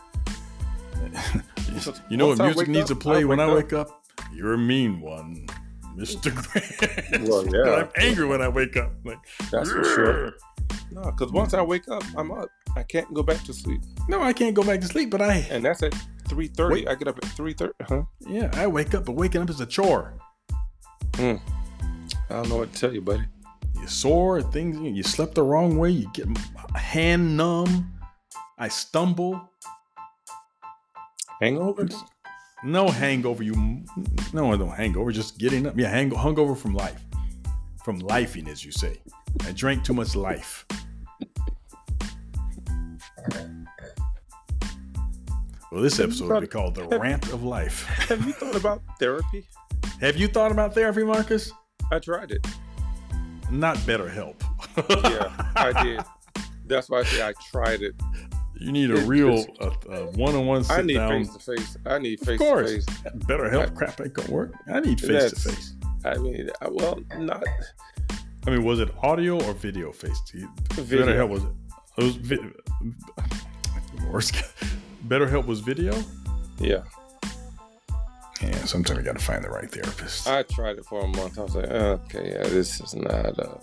[2.10, 3.90] you know what music needs up, to play I when I wake up?
[3.90, 4.06] up?
[4.34, 5.46] You're a mean one.
[5.96, 6.32] Mr.
[6.36, 7.28] Grinch.
[7.28, 7.84] Well, yeah.
[7.84, 8.92] I'm angry when I wake up.
[9.04, 9.20] Like
[9.52, 10.34] that's for sure.
[10.92, 12.50] No, because once I wake up, I'm up.
[12.76, 13.82] I can't go back to sleep.
[14.08, 15.94] No, I can't go back to sleep, but I and that's at
[16.28, 16.88] three thirty.
[16.88, 17.74] I get up at three thirty.
[17.82, 18.04] Huh?
[18.20, 20.14] Yeah, I wake up, but waking up is a chore.
[21.16, 21.36] Hmm.
[22.30, 23.24] I don't know what to tell you, buddy.
[23.80, 24.78] You sore, things.
[24.80, 25.92] You slept the wrong way.
[25.92, 26.28] You get
[26.76, 27.94] hand numb.
[28.58, 29.50] I stumble.
[31.42, 31.96] Hangovers.
[32.66, 33.44] No hangover.
[33.44, 33.54] You
[34.34, 35.12] no, no hangover.
[35.12, 35.78] Just getting up.
[35.78, 37.00] Yeah, hang, hungover from life,
[37.84, 39.00] from lifing, as you say.
[39.44, 40.66] I drank too much life.
[45.72, 47.84] Well, this episode will be called The Rant of Life.
[48.08, 49.46] Have you thought about therapy?
[50.00, 51.52] Have you thought about therapy, Marcus?
[51.92, 52.48] I tried it.
[53.52, 54.42] Not BetterHelp.
[55.04, 56.02] yeah, I did.
[56.66, 57.94] That's why I say I tried it.
[58.58, 61.12] You need a real one-on-one sit down.
[61.12, 61.78] I need face to face.
[61.86, 62.86] I need face to face.
[62.86, 64.54] BetterHelp I, crap ain't gonna work.
[64.68, 65.74] I need face to face.
[66.04, 67.44] I mean, I, well, not.
[68.48, 70.22] I mean, was it audio or video face?
[70.74, 71.06] Video.
[71.06, 71.50] BetterHelp was it?
[71.98, 72.52] It was video.
[74.12, 74.36] Worst.
[75.08, 75.94] BetterHelp was video.
[76.60, 76.84] Yeah.
[78.42, 80.28] Yeah, sometimes you got to find the right therapist.
[80.28, 81.40] I tried it for a month.
[81.40, 83.40] I was like, okay, yeah, this is not.
[83.40, 83.58] Uh,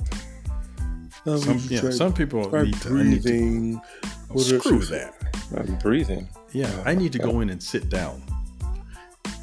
[1.24, 3.80] some, yeah, some people need to, breathing.
[4.32, 5.14] To, screw that.
[5.56, 6.28] I'm breathing.
[6.52, 8.22] Yeah, I need to go in and sit down.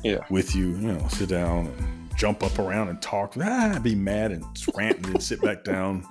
[0.04, 0.20] Yeah.
[0.30, 3.36] With you, you know, sit down and jump up around and talk.
[3.42, 4.44] Ah, be mad and
[4.76, 6.06] rant and then sit back down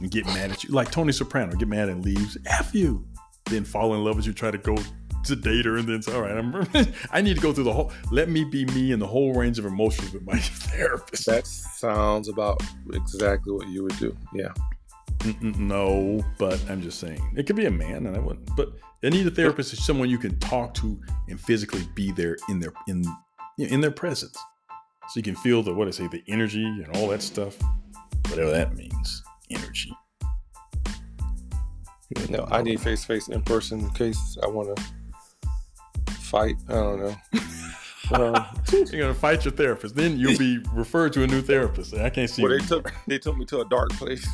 [0.00, 0.70] and get mad at you.
[0.70, 2.36] Like Tony Soprano, get mad and leaves.
[2.46, 3.06] F you.
[3.46, 4.76] Then fall in love with you, try to go
[5.24, 6.66] to date her, and then say, all right, I'm,
[7.10, 9.58] I need to go through the whole, let me be me and the whole range
[9.58, 11.26] of emotions with my therapist.
[11.26, 14.16] That sounds about exactly what you would do.
[14.34, 14.52] Yeah.
[15.42, 18.56] No, but I'm just saying it could be a man, and I wouldn't.
[18.56, 18.72] But
[19.04, 22.58] I need a therapist is someone you can talk to and physically be there in
[22.58, 23.04] their in
[23.58, 24.36] in their presence,
[25.08, 27.56] so you can feel the what I say the energy and all that stuff,
[28.28, 29.94] whatever that means, energy.
[32.28, 34.82] No, I need face to face in person in case I want to
[36.14, 36.56] fight.
[36.68, 37.16] I don't know.
[38.12, 41.94] um, You're gonna fight your therapist, then you'll be referred to a new therapist.
[41.94, 42.42] I can't see.
[42.42, 44.26] Well, they took they took me to a dark place.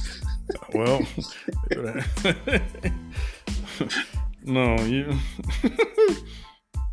[0.73, 1.03] Well,
[4.45, 5.13] no, you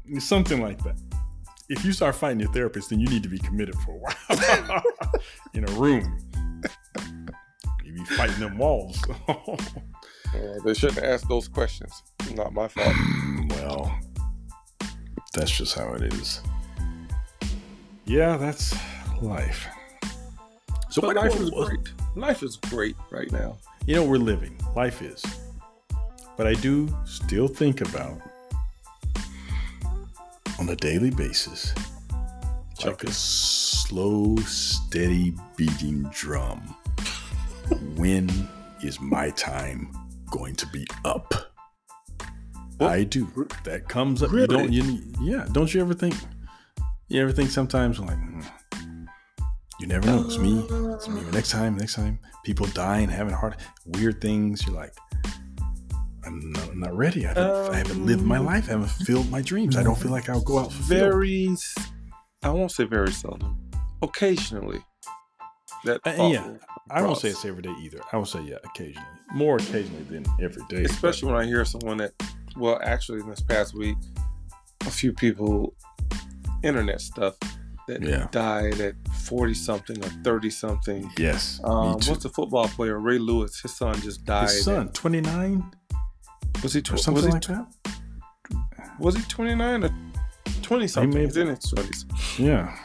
[0.19, 0.95] something like that.
[1.69, 4.83] If you start fighting your therapist, then you need to be committed for a while
[5.53, 6.19] in a room.
[7.85, 9.01] You be fighting them walls.
[9.27, 9.57] Uh,
[10.65, 12.01] they shouldn't ask those questions.
[12.33, 12.95] Not my fault.
[13.49, 13.97] well,
[15.33, 16.41] that's just how it is.
[18.05, 18.75] Yeah, that's
[19.21, 19.67] life.
[20.89, 21.93] So but life is great.
[22.15, 23.57] Life is great right now.
[23.85, 24.59] You know, we're living.
[24.75, 25.23] Life is.
[26.37, 28.21] But I do still think about
[30.59, 31.73] on a daily basis
[32.85, 36.75] like a slow, steady beating drum.
[37.95, 38.29] when
[38.83, 39.91] is my time
[40.29, 41.33] going to be up.
[42.79, 43.47] Well, I do.
[43.63, 44.31] That comes up.
[44.31, 44.41] Really?
[44.41, 44.73] You don't.
[44.73, 45.47] You, yeah.
[45.51, 46.15] Don't you ever think?
[47.07, 48.45] You ever think sometimes like, mm,
[49.79, 50.23] you never know.
[50.25, 50.65] It's me.
[50.93, 51.21] It's me.
[51.31, 51.77] Next time.
[51.77, 52.19] Next time.
[52.43, 54.65] People dying, having heart, weird things.
[54.65, 54.93] You're like,
[56.25, 57.25] I'm not, I'm not ready.
[57.25, 58.67] I haven't, um, I haven't, lived my um, life.
[58.67, 59.75] I haven't filled my dreams.
[59.77, 60.71] I don't feel like I'll go out.
[60.71, 61.55] Very.
[62.43, 63.57] I won't say very seldom.
[64.01, 64.81] Occasionally.
[65.85, 66.53] That uh, yeah.
[66.89, 67.99] I won't say it's every day either.
[68.11, 70.83] I will say yeah, occasionally, more occasionally than every day.
[70.83, 71.35] Especially but.
[71.35, 72.13] when I hear someone that,
[72.57, 73.97] well, actually, in this past week,
[74.81, 75.75] a few people,
[76.61, 77.35] internet stuff,
[77.87, 78.27] that yeah.
[78.31, 81.11] died at forty something or thirty something.
[81.17, 81.59] Yes.
[81.63, 83.59] Um, what's the football player Ray Lewis?
[83.59, 84.49] His son just died.
[84.49, 85.63] His son, twenty nine.
[86.61, 87.67] Was he tw- something was he, like that?
[88.99, 89.89] Was he twenty nine or
[90.61, 91.21] twenty something?
[91.21, 92.05] He's in his twenties.
[92.37, 92.77] Yeah.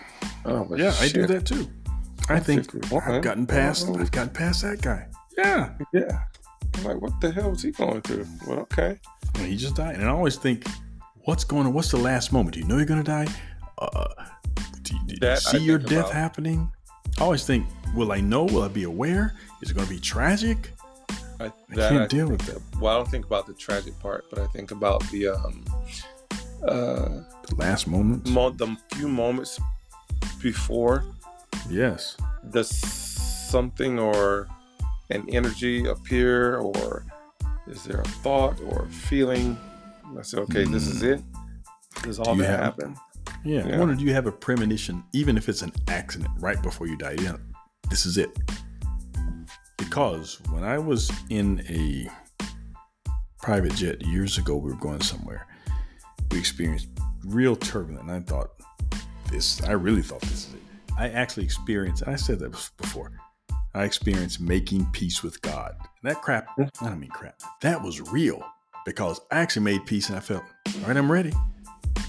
[0.45, 1.11] Oh, yeah, shit.
[1.11, 1.69] I do that too.
[2.29, 3.89] I think I've gotten past.
[3.89, 5.07] I've gotten past that guy.
[5.37, 6.23] Yeah, yeah.
[6.77, 8.27] I'm like, what the hell is he going through?
[8.47, 8.99] Well, okay.
[9.35, 10.67] Well, he just died, and I always think,
[11.25, 11.73] what's going on?
[11.73, 12.55] What's the last moment?
[12.55, 13.27] Do you know you're gonna die?
[13.79, 14.09] Uh,
[14.91, 16.13] you, do you see your death about.
[16.13, 16.73] happening?
[17.19, 18.45] I always think, will I know?
[18.45, 19.35] Will I be aware?
[19.63, 20.73] Is it gonna be tragic?
[21.41, 22.61] I, I can't I deal with that.
[22.81, 25.65] Well, I don't think about the tragic part, but I think about the um,
[26.67, 27.09] uh,
[27.47, 29.61] the last moments, mo- the few moments
[30.43, 31.05] before
[31.69, 32.17] Yes.
[32.51, 34.49] Does something or
[35.11, 37.05] an energy appear, or
[37.67, 39.59] is there a thought or a feeling?
[40.19, 40.73] I said, okay, mm.
[40.73, 41.07] this is hmm.
[41.07, 41.23] it.
[41.97, 42.97] This is all that happened.
[43.45, 43.67] Yeah.
[43.67, 43.77] yeah.
[43.77, 46.97] I wonder, do you have a premonition, even if it's an accident right before you
[46.97, 47.17] die?
[47.21, 47.37] Yeah,
[47.91, 48.31] this is it.
[49.77, 52.09] Because when I was in a
[53.41, 55.47] private jet years ago, we were going somewhere.
[56.31, 56.89] We experienced
[57.25, 58.51] real turbulence, and I thought,
[59.31, 59.63] this.
[59.63, 60.61] I really thought this is it.
[60.99, 63.13] I actually experienced, I said that before,
[63.75, 65.77] I experienced making peace with God.
[65.79, 68.43] And that crap, I don't mean crap, that was real
[68.85, 71.33] because I actually made peace and I felt, all right, I'm ready.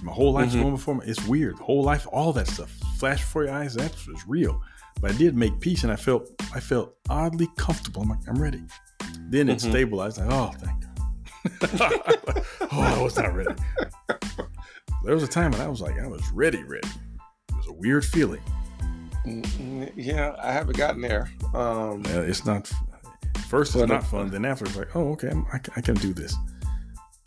[0.01, 0.62] My whole life's mm-hmm.
[0.62, 1.05] going before me.
[1.05, 1.57] It's weird.
[1.57, 4.62] The whole life, all that stuff, flash before your eyes, that was real.
[5.01, 8.01] But I did make peace and I felt, I felt oddly comfortable.
[8.01, 8.63] I'm like, I'm ready.
[9.29, 9.69] Then it mm-hmm.
[9.69, 10.17] stabilized.
[10.17, 12.43] Like, oh, thank God.
[12.71, 13.55] oh, I was not ready.
[15.03, 16.88] There was a time when I was like, I was ready, ready.
[16.88, 18.41] It was a weird feeling.
[19.95, 21.29] Yeah, I haven't gotten there.
[21.53, 22.71] Um, yeah, it's not.
[23.47, 24.29] First, it's not fun.
[24.29, 26.35] Then after, it's like, oh, okay, I, I can do this.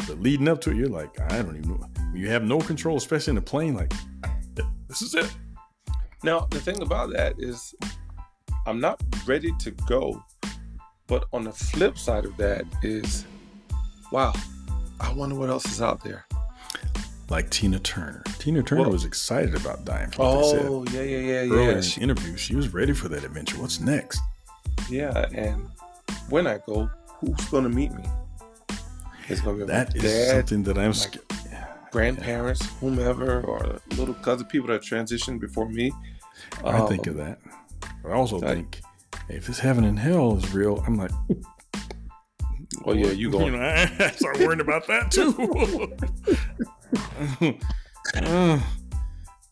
[0.06, 1.88] But leading up to it, you're like, I don't even know.
[2.14, 3.74] You have no control, especially in the plane.
[3.74, 3.92] Like,
[4.88, 5.32] this is it.
[6.22, 7.74] Now, the thing about that is,
[8.66, 10.22] I'm not ready to go.
[11.06, 13.26] But on the flip side of that is,
[14.10, 14.32] wow,
[15.00, 16.26] I wonder what else is out there
[17.32, 18.22] like Tina Turner.
[18.38, 20.12] Tina Turner well, was excited about dying.
[20.18, 21.76] oh, yeah, yeah, yeah, Earlier yeah.
[21.76, 23.58] in the interview, she was ready for that adventure.
[23.58, 24.20] What's next?
[24.90, 25.66] Yeah, and
[26.28, 28.04] when I go, who's going to meet me?
[29.32, 31.24] It's to be that is dad, something that I'm scared.
[31.90, 32.68] Grandparents, yeah.
[32.80, 35.92] whomever, or little cousin people that transitioned before me.
[36.64, 37.38] I um, think of that.
[38.04, 38.80] I also think
[39.28, 41.10] hey, if this heaven and hell is real, I'm like,
[42.84, 43.52] Oh yeah, you going?
[43.54, 45.32] You know, I start worrying about that too.
[48.16, 48.60] uh,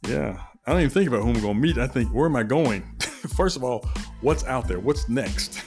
[0.08, 1.78] yeah, I don't even think about who I'm going to meet.
[1.78, 2.82] I think, where am I going?
[3.00, 3.84] First of all,
[4.20, 4.80] what's out there?
[4.80, 5.62] What's next?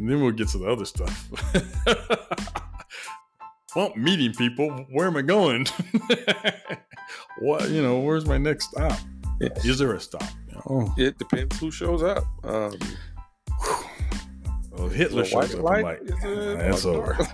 [0.00, 1.30] And then we'll get to the other stuff.
[3.76, 4.70] well, meeting people.
[4.90, 5.66] Where am I going?
[7.38, 8.00] what you know?
[8.00, 8.98] Where's my next stop?
[9.40, 10.24] Is there a stop?
[10.52, 10.92] Know?
[10.96, 12.24] It depends who shows up.
[12.44, 12.78] Um,
[14.70, 17.18] Well, if Hitler shows up, I'm like, ah, that's over.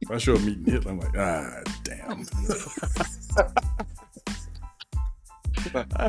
[0.00, 2.26] If I show up meeting Hitler, I'm like, ah, damn.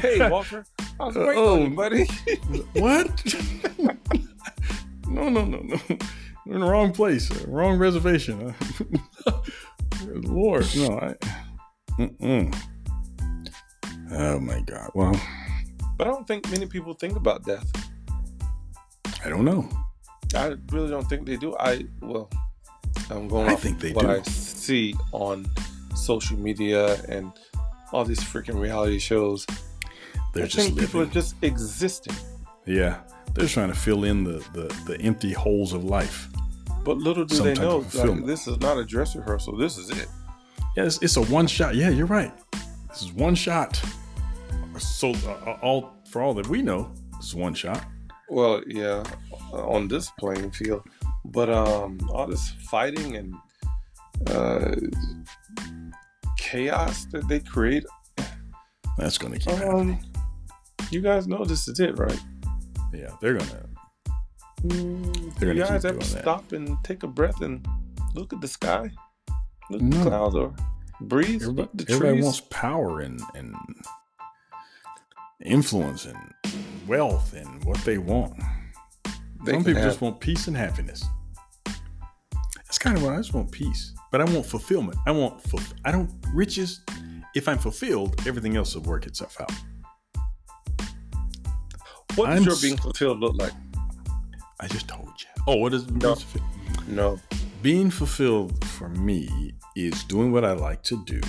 [0.02, 0.66] hey, Walter.
[1.00, 2.06] I was waiting oh, buddy.
[2.74, 3.12] what?
[5.14, 5.78] No, no, no, no.
[6.46, 8.54] We're in the wrong place, wrong reservation.
[10.06, 11.16] Lord, no, I.
[12.00, 12.56] Mm-mm.
[14.12, 14.90] Oh my God.
[14.94, 15.20] Well,
[15.98, 17.66] but I don't think many people think about death.
[19.24, 19.70] I don't know.
[20.36, 21.56] I really don't think they do.
[21.60, 22.30] I well,
[23.10, 23.50] I'm going.
[23.50, 24.12] I think they what do.
[24.12, 25.46] I see on
[25.96, 27.32] social media and
[27.92, 29.46] all these freaking reality shows.
[30.34, 32.16] They're I just people are just existing.
[32.66, 33.02] Yeah,
[33.34, 36.30] they're trying to fill in the the, the empty holes of life.
[36.84, 39.58] But little do Some they know, like, this is not a dress rehearsal.
[39.58, 40.08] This is it.
[40.76, 41.76] Yeah, it's, it's a one shot.
[41.76, 42.34] Yeah, you're right.
[42.90, 43.82] This is one shot.
[44.78, 47.86] So uh, all for all that we know, this is one shot.
[48.30, 49.04] Well, yeah,
[49.52, 50.84] on this playing field,
[51.26, 53.36] but um, all this fighting and
[54.28, 54.76] uh,
[56.38, 57.86] chaos that they create.
[58.98, 60.06] That's going to keep um, happening.
[60.92, 62.20] You guys know this is it, right?
[62.94, 63.70] Yeah, they're gonna.
[64.62, 67.66] Mm, they're you guys ever stop and take a breath and
[68.16, 68.92] look at the sky,
[69.70, 70.54] look at the clouds, or
[71.02, 71.42] breathe?
[71.42, 73.56] Everybody, the everybody wants power and and
[75.44, 76.18] influence and
[76.88, 78.42] wealth and what they want.
[79.46, 79.90] They Some people have...
[79.90, 81.04] just want peace and happiness.
[82.56, 84.98] That's kind of what I just want peace, but I want fulfillment.
[85.06, 86.82] I want fulf- I don't riches.
[87.36, 89.52] If I'm fulfilled, everything else will work itself out.
[92.16, 93.54] What does I'm your being fulfilled look like?
[94.60, 95.44] I just told you.
[95.48, 96.16] Oh, what is no.
[96.88, 97.20] no.
[97.62, 101.22] Being fulfilled for me is doing what I like to do.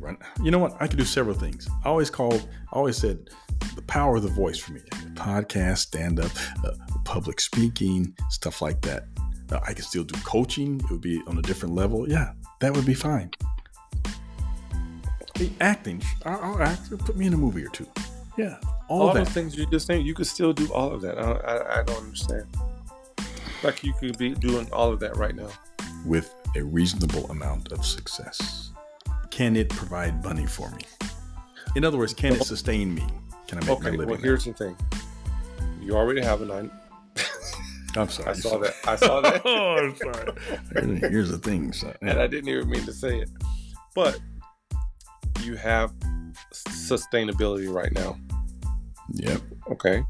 [0.00, 0.16] Run.
[0.42, 0.76] You know what?
[0.80, 1.68] I can do several things.
[1.84, 2.48] I always called.
[2.72, 3.30] I always said
[3.76, 4.80] the power of the voice for me.
[5.14, 6.32] Podcast, stand up,
[6.64, 6.72] uh,
[7.04, 9.04] public speaking, stuff like that.
[9.52, 10.80] Uh, I can still do coaching.
[10.80, 12.08] It would be on a different level.
[12.08, 13.30] Yeah, that would be fine.
[15.60, 16.02] Acting.
[16.24, 16.90] I'll act.
[16.98, 17.86] Put me in a movie or two.
[18.40, 21.18] Yeah, all, all those things you just saying, you could still do all of that.
[21.18, 22.46] I, I, I don't understand.
[23.62, 25.48] Like you could be doing all of that right now
[26.06, 28.70] with a reasonable amount of success.
[29.30, 30.82] Can it provide money for me?
[31.76, 33.06] In other words, can it sustain me?
[33.46, 34.08] Can I make okay, my living?
[34.08, 34.76] Well, here's the thing.
[35.80, 36.70] You already have a nine.
[37.96, 38.30] I'm sorry.
[38.30, 38.74] I saw that.
[38.86, 39.42] I saw that.
[39.44, 40.98] oh, I'm sorry.
[41.10, 41.72] Here's the thing.
[41.72, 42.10] So, yeah.
[42.10, 43.30] And I didn't even mean to say it.
[43.94, 44.20] But
[45.42, 45.92] you have
[46.52, 48.16] sustainability right now.
[49.14, 49.40] Yep.
[49.72, 50.04] Okay.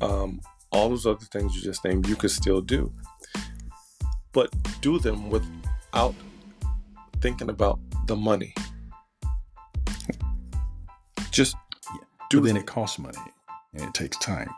[0.00, 2.92] Um, all those other things you just named, you could still do,
[4.32, 6.14] but do them without
[7.20, 8.54] thinking about the money.
[11.30, 11.56] Just
[11.94, 12.00] yeah.
[12.30, 12.40] do.
[12.40, 13.18] But then it costs money
[13.74, 14.50] and it takes time.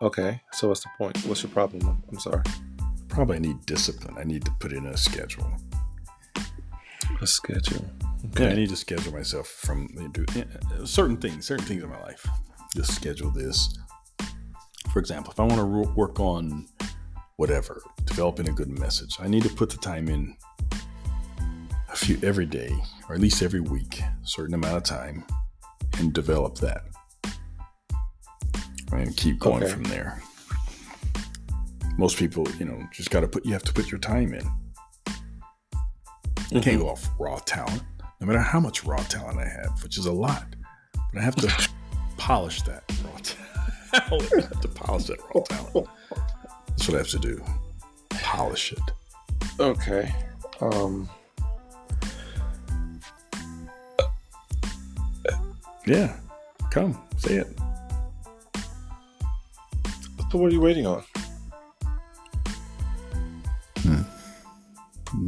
[0.00, 0.40] Okay.
[0.52, 1.16] So what's the point?
[1.26, 2.02] What's your problem?
[2.08, 2.42] I'm sorry.
[3.08, 4.16] Probably I need discipline.
[4.18, 5.50] I need to put in a schedule.
[7.20, 7.84] A schedule.
[8.26, 8.44] Okay.
[8.44, 10.24] Yeah, I need to schedule myself from do
[10.84, 12.26] certain things, certain things in my life
[12.74, 13.78] just schedule this.
[14.92, 16.66] For example, if I want to work on
[17.36, 20.36] whatever, developing a good message, I need to put the time in
[21.90, 22.70] a few every day,
[23.08, 25.24] or at least every week, a certain amount of time,
[25.98, 26.84] and develop that.
[28.92, 29.72] And keep going okay.
[29.72, 30.22] from there.
[31.96, 34.44] Most people, you know, just got to put, you have to put your time in.
[34.44, 35.12] You
[36.58, 36.60] mm-hmm.
[36.60, 37.82] can't go off raw talent,
[38.20, 40.46] no matter how much raw talent I have, which is a lot.
[41.12, 41.68] But I have to
[42.22, 43.18] polish that raw
[43.90, 44.30] talent.
[44.62, 45.88] to polish that raw talent.
[46.68, 47.42] That's what I have to do.
[48.10, 48.78] Polish it.
[49.58, 50.14] Okay.
[50.60, 51.10] Um.
[55.84, 56.16] Yeah.
[56.70, 56.96] Come.
[57.16, 57.48] Say it.
[60.30, 61.02] So what are you waiting on?
[63.78, 64.02] Hmm.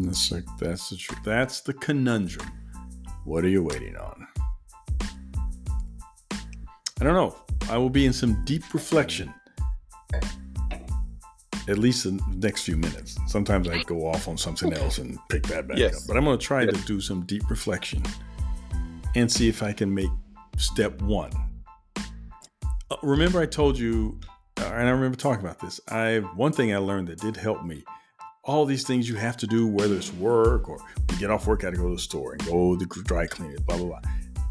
[0.05, 1.19] That's like that's the truth.
[1.25, 2.49] That's the conundrum.
[3.25, 4.29] What are you waiting on?
[7.01, 7.37] I don't know.
[7.69, 9.33] I will be in some deep reflection.
[11.67, 13.17] At least in the next few minutes.
[13.27, 16.03] Sometimes I go off on something else and pick that back yes.
[16.03, 16.09] up.
[16.09, 16.75] But I'm going to try yes.
[16.75, 18.03] to do some deep reflection
[19.15, 20.11] and see if I can make
[20.57, 21.31] step one.
[22.91, 24.21] Uh, remember, I told you,
[24.59, 25.81] uh, and I remember talking about this.
[25.89, 27.83] I one thing I learned that did help me.
[28.45, 30.79] All these things you have to do, whether it's work or
[31.11, 33.27] you get off work, got to go to the store and go to the dry
[33.27, 34.01] cleaning, blah blah blah.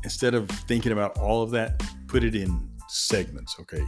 [0.04, 1.82] Instead of thinking about all of that,
[2.14, 3.56] put it in segments.
[3.60, 3.84] Okay.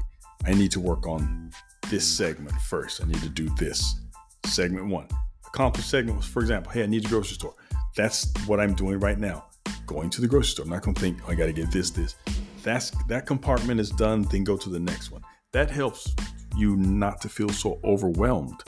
[0.45, 1.51] I need to work on
[1.91, 3.03] this segment first.
[3.03, 4.01] I need to do this.
[4.47, 5.07] Segment one.
[5.45, 7.53] Accomplish segment was, for example, hey, I need a grocery store.
[7.95, 9.45] That's what I'm doing right now.
[9.85, 10.65] Going to the grocery store.
[10.65, 12.15] I'm not gonna think, oh, I gotta get this, this.
[12.63, 15.21] That's that compartment is done, then go to the next one.
[15.53, 16.15] That helps
[16.57, 18.59] you not to feel so overwhelmed?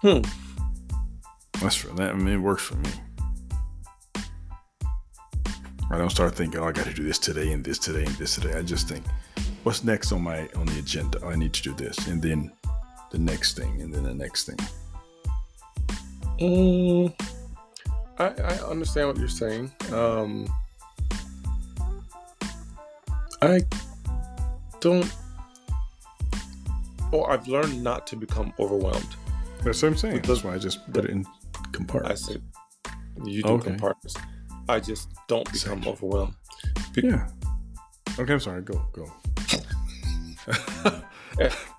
[0.00, 0.22] Hmm.
[1.60, 2.12] That's for that.
[2.12, 2.90] I mean, it works for me.
[5.90, 8.14] I don't start thinking, oh, I got to do this today and this today and
[8.16, 8.54] this today.
[8.58, 9.04] I just think,
[9.62, 11.24] what's next on my on the agenda?
[11.24, 12.52] I need to do this, and then
[13.10, 14.58] the next thing, and then the next thing.
[16.40, 17.14] Mm,
[18.18, 19.72] I, I understand what you're saying.
[19.92, 20.46] Um,
[23.40, 23.60] I
[24.80, 25.10] don't.
[27.10, 29.16] Well, I've learned not to become overwhelmed.
[29.62, 30.20] That's what I'm saying.
[30.22, 31.24] That's why I just put it in
[31.72, 32.28] compartments.
[32.28, 32.42] I said
[33.24, 33.70] you do Okay.
[33.70, 34.14] compartments.
[34.68, 35.88] I just don't become Section.
[35.92, 36.34] overwhelmed.
[36.94, 37.28] Be- Yeah.
[38.18, 38.62] Okay, I'm sorry.
[38.62, 39.06] Go, go.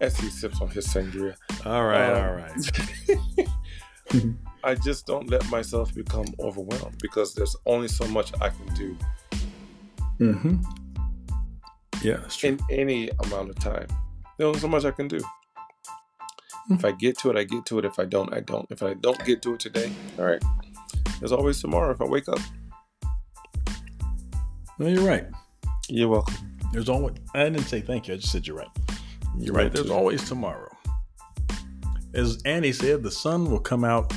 [0.01, 1.35] As he sips on his sangria,
[1.65, 2.53] all right, Um, all right.
[4.63, 8.97] I just don't let myself become overwhelmed because there's only so much I can do
[10.19, 10.57] Mm-hmm.
[12.01, 12.49] Yeah, that's true.
[12.49, 13.87] in any amount of time.
[14.37, 15.21] There's only so much I can do.
[16.71, 17.85] If I get to it, I get to it.
[17.85, 18.69] If I don't, I don't.
[18.69, 20.43] If I don't get to it today, all right.
[21.19, 22.39] There's always tomorrow if I wake up.
[24.79, 25.25] No, you're right.
[25.89, 26.35] You're welcome.
[26.71, 27.15] There's always.
[27.33, 28.13] I didn't say thank you.
[28.13, 28.67] I just said you're right.
[29.35, 29.63] You're You're right.
[29.63, 29.93] right, There's too.
[29.93, 30.69] always tomorrow.
[32.13, 34.13] As Annie said, the sun will come out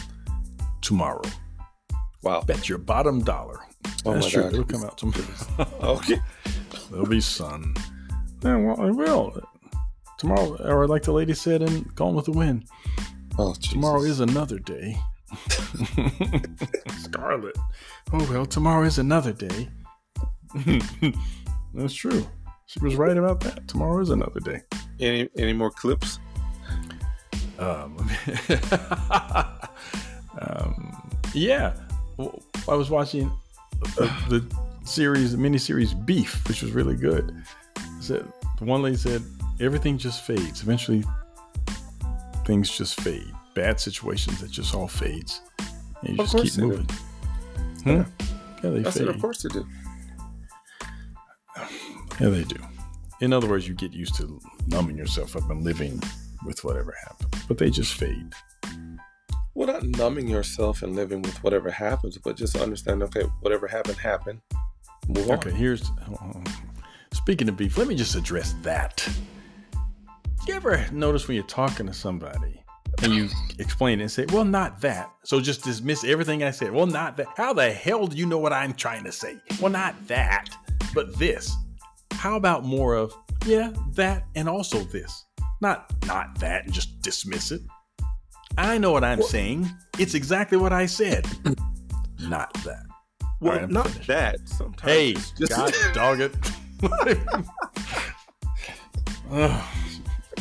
[0.81, 1.23] tomorrow.
[2.23, 2.43] Wow.
[2.43, 3.61] Bet your bottom dollar.
[4.05, 4.43] Oh That's my true.
[4.45, 4.53] God.
[4.53, 5.27] It'll come out tomorrow.
[5.83, 6.19] Okay.
[6.91, 7.75] There'll be sun.
[8.45, 9.41] Yeah, well, it will.
[10.19, 12.67] Tomorrow, or like the lady said in Gone with the Wind,
[13.39, 14.13] Oh, tomorrow Jesus.
[14.15, 14.97] is another day.
[17.01, 17.57] Scarlett.
[18.13, 19.69] Oh, well, tomorrow is another day.
[21.75, 22.27] That's true.
[22.67, 23.69] She was right about that.
[23.69, 24.63] Tomorrow is another day.
[25.01, 26.19] any any more clips?
[27.59, 27.97] Um,
[30.41, 31.75] um, yeah,
[32.69, 33.31] I was watching
[33.97, 37.35] the, the series, the miniseries Beef, which was really good.
[38.01, 38.27] Said
[38.59, 39.23] the one lady said
[39.61, 40.63] everything just fades.
[40.63, 41.05] Eventually,
[42.47, 43.31] things just fade.
[43.55, 45.41] Bad situations that just all fades,
[46.03, 46.89] and you Of just keep moving.
[47.85, 48.05] Yeah.
[48.65, 48.93] Yeah, they I fade.
[48.93, 49.67] said, of course they do.
[52.21, 52.57] Yeah, they do.
[53.21, 56.03] In other words, you get used to numbing yourself up and living
[56.45, 58.33] with whatever happens, but they just fade.
[59.55, 63.99] Well, not numbing yourself and living with whatever happens, but just understand, okay, whatever happened,
[63.99, 64.41] happened.
[65.09, 65.37] Move on.
[65.39, 65.91] Okay, here's.
[65.91, 66.41] uh,
[67.13, 69.07] Speaking of beef, let me just address that.
[70.49, 72.62] You ever notice when you're talking to somebody
[73.03, 73.29] and you
[73.59, 75.11] explain it and say, well, not that.
[75.25, 76.73] So just dismiss everything I said.
[76.73, 77.27] Well, not that.
[77.37, 79.37] How the hell do you know what I'm trying to say?
[79.61, 80.49] Well, not that,
[80.95, 81.53] but this.
[82.13, 83.13] How about more of,
[83.47, 85.25] yeah, that and also this?
[85.61, 87.61] Not not that and just dismiss it.
[88.59, 89.71] I know what I'm Well- saying.
[89.99, 91.27] It's exactly what I said.
[92.21, 92.85] not that.
[93.41, 94.09] Well, right, not finished.
[94.09, 94.49] that.
[94.49, 96.35] Sometimes Hey, just God dog it.
[99.31, 99.65] Ugh,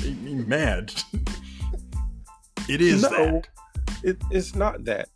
[0.01, 0.93] made me mad.
[2.69, 3.09] It is No.
[3.09, 3.47] that.
[4.03, 5.09] it, it's not that.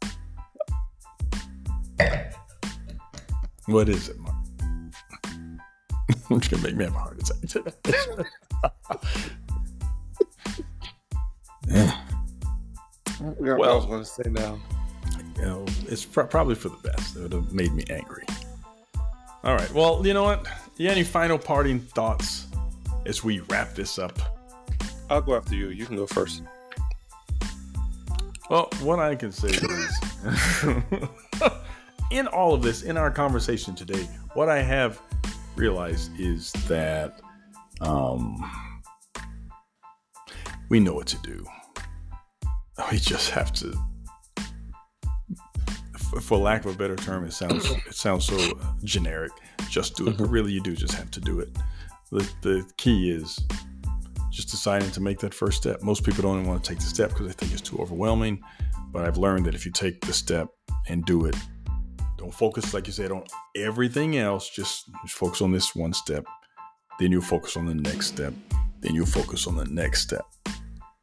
[3.68, 4.36] What is it, Mark?
[6.30, 7.74] it's gonna make me have a heart attack.
[11.68, 12.00] yeah,
[13.40, 14.60] Well, I was to say now.
[15.38, 17.16] you know, it's pro- probably for the best.
[17.16, 18.26] It would have made me angry.
[19.44, 19.72] All right.
[19.74, 20.46] Well, you know what?
[20.78, 22.48] You any final parting thoughts
[23.06, 24.18] as we wrap this up?
[25.10, 25.70] I'll go after you.
[25.70, 26.42] You can go first.
[28.50, 30.00] Well, what I can say is,
[32.12, 35.02] in all of this, in our conversation today, what I have
[35.56, 37.22] realized is that
[37.82, 38.38] um,
[40.70, 41.46] we know what to do.
[42.92, 43.74] We just have to,
[45.96, 49.32] f- for lack of a better term, it sounds it sounds so generic.
[49.70, 51.50] Just do it, but really, you do just have to do it.
[52.12, 53.40] The the key is
[54.36, 55.82] just deciding to make that first step.
[55.82, 58.42] Most people don't even want to take the step because they think it's too overwhelming.
[58.92, 60.50] But I've learned that if you take the step
[60.88, 61.36] and do it,
[62.18, 63.24] don't focus, like you said, on
[63.56, 64.50] everything else.
[64.50, 66.26] Just, just focus on this one step.
[67.00, 68.34] Then you'll focus on the next step.
[68.82, 70.26] Then you'll focus on the next step.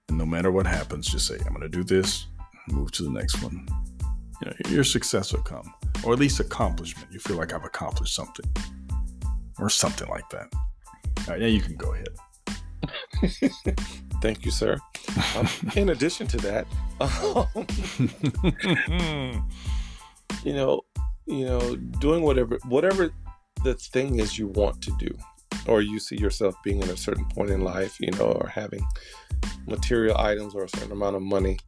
[0.08, 2.26] And no matter what happens, just say, I'm going to do this,
[2.68, 3.66] move to the next one.
[4.42, 5.72] You know, your success will come,
[6.04, 7.10] or at least accomplishment.
[7.10, 8.44] You feel like I've accomplished something,
[9.58, 10.48] or something like that.
[10.52, 12.08] All right, now you can go ahead.
[14.22, 14.78] Thank you, sir.
[15.36, 16.66] Um, in addition to that,
[18.88, 19.48] um,
[20.44, 20.82] you know,
[21.26, 23.10] you know, doing whatever whatever
[23.64, 25.08] the thing is you want to do,
[25.66, 28.84] or you see yourself being at a certain point in life, you know, or having
[29.66, 31.58] material items or a certain amount of money.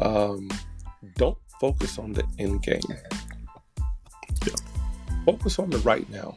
[0.00, 0.48] Um,
[1.16, 2.80] don't focus on the end game.
[2.88, 4.54] Yeah.
[5.24, 6.34] Focus on the right now.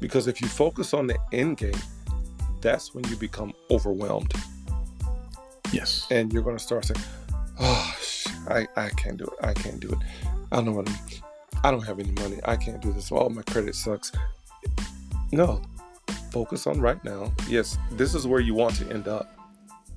[0.00, 1.74] Because if you focus on the end game,
[2.60, 4.32] that's when you become overwhelmed.
[5.72, 6.06] Yes.
[6.10, 7.04] And you're going to start saying,
[7.60, 7.96] oh,
[8.48, 9.44] I, I can't do it.
[9.44, 9.98] I can't do it.
[10.50, 10.96] I don't know what I'm,
[11.64, 12.40] I don't have any money.
[12.44, 13.10] I can't do this.
[13.12, 14.12] Oh, my credit sucks.
[15.32, 15.60] No,
[16.30, 17.32] focus on right now.
[17.48, 19.34] Yes, this is where you want to end up.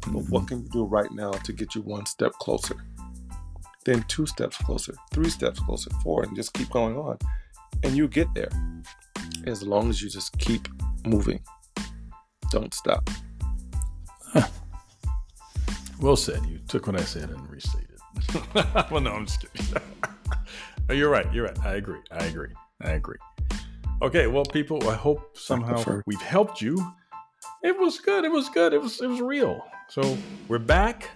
[0.01, 0.31] But mm-hmm.
[0.31, 2.75] what can you do right now to get you one step closer?
[3.85, 7.17] Then two steps closer, three steps closer, four, and just keep going on.
[7.83, 8.49] And you get there
[9.45, 10.67] as long as you just keep
[11.05, 11.41] moving.
[12.51, 13.09] Don't stop.
[14.25, 14.45] Huh.
[16.01, 16.45] Well said.
[16.45, 17.97] You took what I said and restated.
[18.91, 19.81] well, no, I'm just kidding.
[20.89, 21.33] you're right.
[21.33, 21.59] You're right.
[21.65, 22.01] I agree.
[22.11, 22.49] I agree.
[22.81, 23.15] I agree.
[24.01, 26.75] Okay, well, people, I hope somehow we've helped you.
[27.63, 28.25] It was good.
[28.25, 28.73] It was good.
[28.73, 29.63] It was it was real.
[29.87, 30.17] So
[30.49, 31.09] we're back.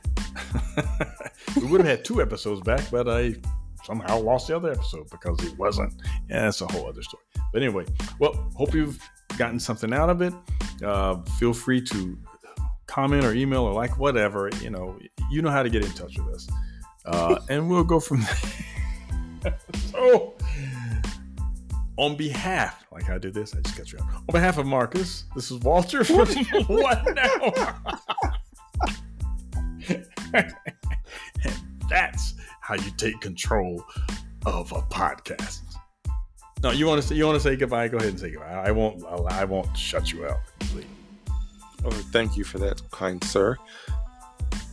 [1.58, 3.36] we would have had two episodes back, but I
[3.84, 5.94] somehow lost the other episode because it wasn't.
[6.30, 7.24] Yeah, that's a whole other story.
[7.52, 7.86] But anyway,
[8.20, 9.02] well, hope you've
[9.38, 10.34] gotten something out of it.
[10.84, 12.18] Uh, feel free to
[12.88, 14.50] comment or email or like whatever.
[14.62, 14.98] You know,
[15.32, 16.48] you know how to get in touch with us,
[17.06, 18.22] uh, and we'll go from
[19.42, 19.58] there.
[19.92, 20.36] so,
[21.98, 24.08] on behalf, like how I did this, I just got you out.
[24.16, 26.28] On behalf of Marcus, this is Walter from
[26.68, 27.54] What Now.
[30.34, 30.54] and
[31.90, 33.86] that's how you take control
[34.46, 35.62] of a podcast.
[36.66, 37.88] No, you want to say you want to say goodbye?
[37.90, 38.48] Go ahead and say goodbye.
[38.48, 39.06] I won't.
[39.06, 40.40] I won't shut you out.
[40.62, 40.88] Please.
[41.84, 43.56] Oh, thank you for that, kind sir.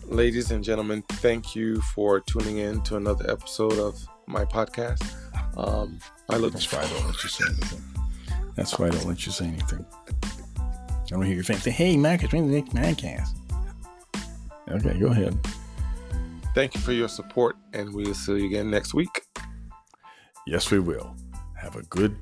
[0.07, 5.05] Ladies and gentlemen, thank you for tuning in to another episode of my podcast.
[5.59, 5.99] Um,
[6.31, 6.55] I look.
[6.55, 7.83] That's why I don't let you say anything.
[8.55, 9.85] That's why I don't let you say anything.
[10.17, 13.37] I don't hear your face say, "Hey, Marcus, when the next podcast?"
[14.71, 15.39] Okay, go ahead.
[16.55, 19.27] Thank you for your support, and we'll see you again next week.
[20.47, 21.15] Yes, we will.
[21.63, 22.17] Have a good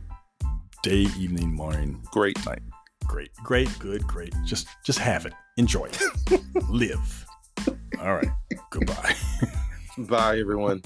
[0.83, 2.61] day, evening, morning, great night.
[3.07, 4.35] Great, great, good, great.
[4.45, 5.33] Just, just have it.
[5.57, 6.43] Enjoy it.
[6.69, 7.27] Live.
[7.99, 8.29] All right.
[8.69, 9.15] Goodbye.
[9.99, 10.83] Bye, everyone.